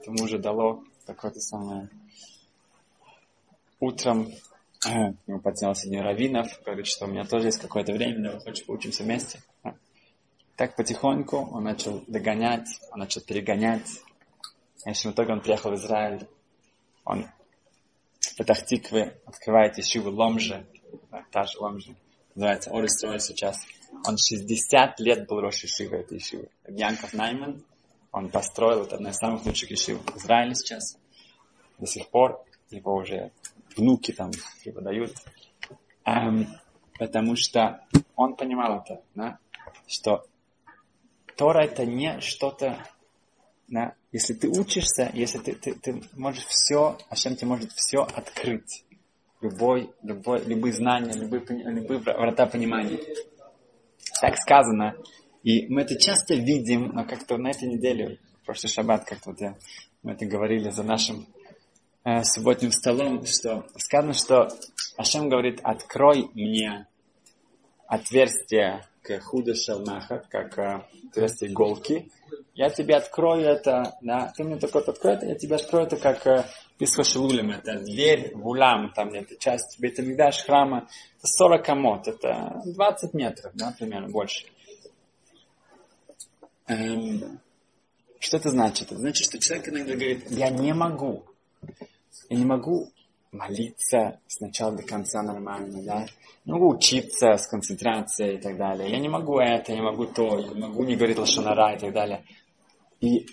Ему 0.07 0.25
уже 0.25 0.39
дало 0.39 0.83
какое-то 1.05 1.39
самое... 1.41 1.91
Утром 3.79 4.33
ему 5.27 5.41
поднялся 5.41 5.87
один 5.87 6.01
раввинов, 6.01 6.49
говорит, 6.65 6.87
что 6.87 7.05
у 7.05 7.09
меня 7.09 7.25
тоже 7.25 7.49
есть 7.49 7.61
какое-то 7.61 7.93
время, 7.93 8.23
давай 8.23 8.41
хочешь 8.41 8.65
поучимся 8.65 9.03
вместе. 9.05 9.43
Так 10.57 10.77
потихоньку 10.77 11.37
он 11.53 11.65
начал 11.65 12.03
догонять, 12.07 12.69
он 12.91 13.01
начал 13.01 13.21
перегонять. 13.21 13.89
В 14.77 14.85
конечном 14.85 15.13
итоге 15.13 15.33
он 15.35 15.43
приехал 15.43 15.73
в 15.73 15.75
Израиль. 15.75 16.27
Он 17.05 17.27
в 18.19 18.37
Патахтикве 18.37 19.21
открывает 19.27 19.79
Ишиву 19.79 20.11
Ломжи, 20.11 20.67
та 21.31 21.45
же 21.45 21.59
Ломжи, 21.59 21.97
называется 22.35 22.71
Орестройль 22.71 23.21
сейчас. 23.21 23.59
Он 24.07 24.17
60 24.17 25.01
лет 25.01 25.27
был 25.27 25.41
Рош 25.41 25.65
Ишива 25.65 25.97
этой 25.97 26.19
Ишивы. 26.19 26.49
Янков 26.69 27.13
Найман, 27.13 27.63
он 28.13 28.31
построил, 28.31 28.85
это 28.85 28.97
одна 28.97 29.11
из 29.11 29.17
самых 29.17 29.45
лучших 29.45 29.73
Ишив 29.73 30.01
в 30.05 30.17
Израиле 30.17 30.55
сейчас. 30.55 30.99
До 31.79 31.87
сих 31.87 32.09
пор 32.09 32.45
его 32.71 32.97
уже 32.97 33.33
внуки 33.77 34.13
там 34.13 34.31
преподают. 34.63 35.15
Эм, 36.05 36.47
потому 36.99 37.37
что 37.37 37.85
он 38.17 38.37
понимал 38.37 38.83
это, 38.83 39.03
да, 39.15 39.39
что 39.87 40.25
Тора 41.37 41.65
это 41.65 41.87
не 41.87 42.21
что-то, 42.21 42.87
да, 43.69 43.95
если 44.13 44.35
ты 44.35 44.49
учишься, 44.49 45.11
если 45.15 45.39
ты, 45.39 45.55
ты, 45.55 45.75
ты 45.75 46.03
можешь 46.15 46.45
все, 46.47 46.99
а 47.09 47.17
чем 47.17 47.37
тебе 47.37 47.49
может 47.49 47.73
все 47.73 48.01
открыть. 48.01 48.85
Любой, 49.41 49.91
любой, 50.03 50.45
любые 50.45 50.73
знания, 50.73 51.13
любые, 51.15 51.43
любые 51.49 52.01
врата 52.01 52.47
понимания. 52.47 52.99
Так 54.21 54.37
сказано. 54.37 54.95
И 55.43 55.67
мы 55.69 55.83
это 55.83 55.99
часто 55.99 56.35
видим, 56.35 56.91
но 56.93 57.05
как-то 57.05 57.39
на 57.39 57.49
этой 57.51 57.69
неделе, 57.69 58.19
в 58.43 58.47
прошлый 58.47 58.71
шаббат, 58.71 59.05
как-то 59.05 59.31
вот 59.31 59.41
я, 59.41 59.57
мы 60.03 60.13
это 60.13 60.27
говорили 60.27 60.69
за 60.69 60.83
нашим 60.83 61.27
э, 62.05 62.23
субботним 62.25 62.71
столом, 62.71 63.25
что 63.25 63.67
сказано, 63.77 64.13
что 64.13 64.49
Ашем 64.99 65.31
говорит, 65.31 65.61
открой 65.63 66.29
мне 66.35 66.87
отверстие 67.87 68.87
к 69.03 69.21
худу 69.21 69.55
шалмаха, 69.55 70.23
как 70.29 70.59
э, 70.59 70.83
отверстие 71.11 71.51
иголки. 71.51 72.11
Я 72.55 72.69
тебе 72.69 72.97
открою 72.97 73.47
это, 73.47 73.97
да, 74.03 74.33
ты 74.37 74.45
мне 74.45 74.57
только 74.57 74.81
открой 74.81 75.15
это, 75.15 75.27
я 75.27 75.35
тебе 75.35 75.57
открою 75.57 75.87
это 75.87 75.97
как 75.97 76.27
э, 76.27 76.45
Писхошелулем, 76.81 77.51
это 77.51 77.79
дверь 77.79 78.35
в 78.35 78.49
улам, 78.49 78.91
там 78.95 79.11
это 79.11 79.37
часть 79.37 79.79
Бетамигдаш 79.81 80.45
храма, 80.45 80.89
это 81.19 81.27
40 81.27 81.69
амот, 81.69 82.09
это 82.09 82.63
20 82.65 83.13
метров, 83.13 83.53
да, 83.55 83.75
примерно, 83.79 84.09
больше. 84.09 84.47
Эм, 86.69 87.39
что 88.19 88.39
это 88.39 88.49
значит? 88.49 88.87
Это 88.87 88.97
значит, 88.97 89.27
что 89.27 89.39
человек 89.39 89.69
иногда 89.69 89.93
говорит, 89.93 90.31
я 90.31 90.49
не 90.49 90.73
могу, 90.73 91.27
я 92.31 92.39
не 92.39 92.47
могу 92.47 92.89
молиться 93.31 94.19
с 94.27 94.41
начала 94.41 94.73
до 94.73 94.83
конца 94.83 95.23
нормально, 95.23 95.83
да? 95.83 96.07
Не 96.47 96.53
могу 96.53 96.71
учиться 96.71 97.37
с 97.37 97.47
концентрацией 97.47 98.39
и 98.39 98.41
так 98.41 98.57
далее. 98.57 98.91
Я 98.91 98.99
не 99.01 99.11
могу 99.11 99.39
это, 99.39 99.73
я 99.73 99.77
не 99.77 99.85
могу 99.85 100.07
то, 100.07 100.39
я 100.39 100.49
не 100.49 100.61
могу 100.61 100.85
не 100.85 100.97
говорить 100.97 101.19
лошонара 101.19 101.75
и 101.75 101.79
так 101.79 101.93
далее. 101.93 102.25
И 103.01 103.27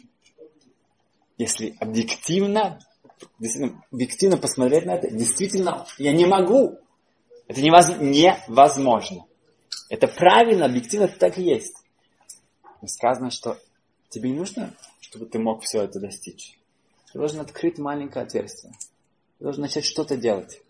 если 1.38 1.78
объективно, 1.80 2.80
действительно, 3.40 3.84
объективно 3.92 4.38
посмотреть 4.38 4.86
на 4.86 4.96
это, 4.96 5.10
действительно, 5.10 5.86
я 5.98 6.12
не 6.12 6.26
могу. 6.26 6.80
Это 7.48 7.62
невозможно. 7.62 9.26
Это 9.90 10.08
правильно, 10.08 10.66
объективно 10.66 11.08
так 11.08 11.38
и 11.38 11.44
есть. 11.44 11.76
Но 12.82 12.88
сказано, 12.88 13.32
что 13.32 13.58
тебе 14.10 14.30
не 14.30 14.38
нужно, 14.38 14.74
чтобы 15.00 15.26
ты 15.26 15.40
мог 15.40 15.64
все 15.64 15.84
это 15.84 16.00
достичь. 16.00 16.60
Ты 17.12 17.20
должен 17.20 17.40
открыть 17.40 17.78
маленькое 17.78 18.26
отверстие. 18.26 18.74
Ты 19.38 19.46
должен 19.46 19.62
начать 19.62 19.86
что-то 19.86 20.18
делать. 20.18 20.62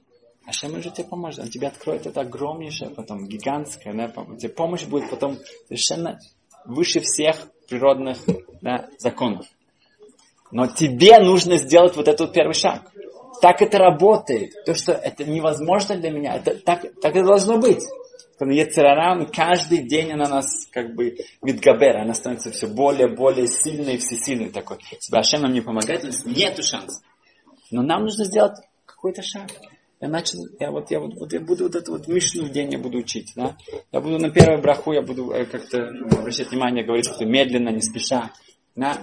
А 0.45 0.53
Шем 0.53 0.75
уже 0.75 0.91
тебе 0.91 1.07
поможет. 1.07 1.41
Он 1.41 1.49
тебе 1.49 1.67
откроет 1.67 2.05
это 2.05 2.21
огромнейшее, 2.21 2.91
потом 2.91 3.27
гигантское. 3.27 3.93
Да, 3.93 4.07
тебе 4.37 4.49
помощь 4.49 4.85
будет 4.85 5.09
потом 5.09 5.37
совершенно 5.67 6.19
выше 6.63 7.01
всех 7.01 7.49
природных 7.67 8.17
да, 8.61 8.89
законов. 8.97 9.45
Но 10.51 10.67
тебе 10.67 11.19
нужно 11.19 11.57
сделать 11.57 11.95
вот 11.95 12.07
этот 12.07 12.33
первый 12.33 12.53
шаг. 12.53 12.91
Так 13.41 13.61
это 13.61 13.77
работает. 13.77 14.51
То, 14.65 14.73
что 14.73 14.93
это 14.93 15.23
невозможно 15.23 15.97
для 15.97 16.09
меня, 16.09 16.35
это 16.37 16.55
так, 16.55 16.81
так 17.01 17.15
это 17.15 17.25
должно 17.25 17.57
быть. 17.57 17.83
Ецерара, 18.39 19.25
каждый 19.25 19.79
день 19.79 20.11
она 20.11 20.29
нас 20.29 20.67
как 20.71 20.93
бы 20.93 21.17
видгабер, 21.41 21.97
она 21.97 22.13
становится 22.13 22.51
все 22.51 22.67
более, 22.67 23.07
более 23.07 23.47
сильной, 23.47 23.97
всесильной 23.97 24.49
такой. 24.49 24.77
Если 24.91 25.17
Ашем 25.17 25.41
нам 25.41 25.53
не 25.53 25.61
помогает, 25.61 26.03
у 26.03 26.07
нас 26.07 26.23
нет 26.25 26.63
шанса. 26.63 27.01
Но 27.71 27.81
нам 27.81 28.03
нужно 28.03 28.25
сделать 28.25 28.57
какой-то 28.85 29.23
шаг. 29.23 29.49
Я 29.99 30.09
начал, 30.09 30.39
я 30.59 30.69
вот, 30.69 30.91
я 30.91 30.99
вот, 30.99 31.15
вот 31.15 31.33
я 31.33 31.39
буду 31.39 31.63
вот 31.63 31.75
эту 31.75 31.93
вот 31.93 32.07
Мишну 32.07 32.45
в 32.45 32.51
день 32.51 32.71
я 32.71 32.77
буду 32.77 32.99
учить, 32.99 33.33
да. 33.35 33.57
Я 33.91 33.99
буду 33.99 34.19
на 34.19 34.29
первую 34.29 34.61
браху, 34.61 34.93
я 34.93 35.01
буду 35.01 35.31
э, 35.31 35.45
как-то 35.45 35.89
ну, 35.91 36.19
обращать 36.19 36.51
внимание, 36.51 36.85
говорить, 36.85 37.07
что 37.07 37.25
медленно, 37.25 37.69
не 37.69 37.81
спеша, 37.81 38.31
да. 38.75 38.99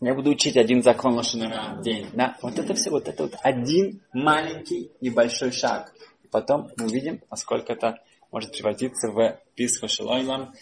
Я 0.00 0.14
буду 0.14 0.30
учить 0.30 0.56
один 0.56 0.82
закон 0.82 1.14
Лошанара 1.14 1.76
в 1.76 1.82
день, 1.82 2.06
да. 2.12 2.36
Вот 2.40 2.58
это 2.58 2.74
все, 2.74 2.90
вот 2.90 3.08
это 3.08 3.24
вот 3.24 3.34
один 3.42 4.00
маленький 4.12 4.92
небольшой 5.00 5.50
шаг. 5.50 5.92
И 6.22 6.28
потом 6.28 6.70
мы 6.76 6.86
увидим, 6.86 7.20
насколько 7.30 7.72
это 7.72 7.98
может 8.30 8.52
превратиться 8.52 9.10
в 9.10 9.40
Писху 9.56 9.88
Шилойлам, 9.88 10.54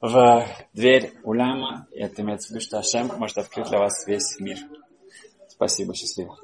в 0.00 0.46
дверь 0.72 1.12
Уляма. 1.22 1.86
И 1.92 2.00
это 2.00 2.22
имеется 2.22 2.48
в 2.48 2.50
виду, 2.50 2.60
что 2.60 2.78
Ашем 2.78 3.10
может 3.16 3.38
открыть 3.38 3.68
для 3.68 3.78
вас 3.78 4.06
весь 4.06 4.38
мир. 4.40 4.58
Спасибо, 5.48 5.94
счастливо. 5.94 6.36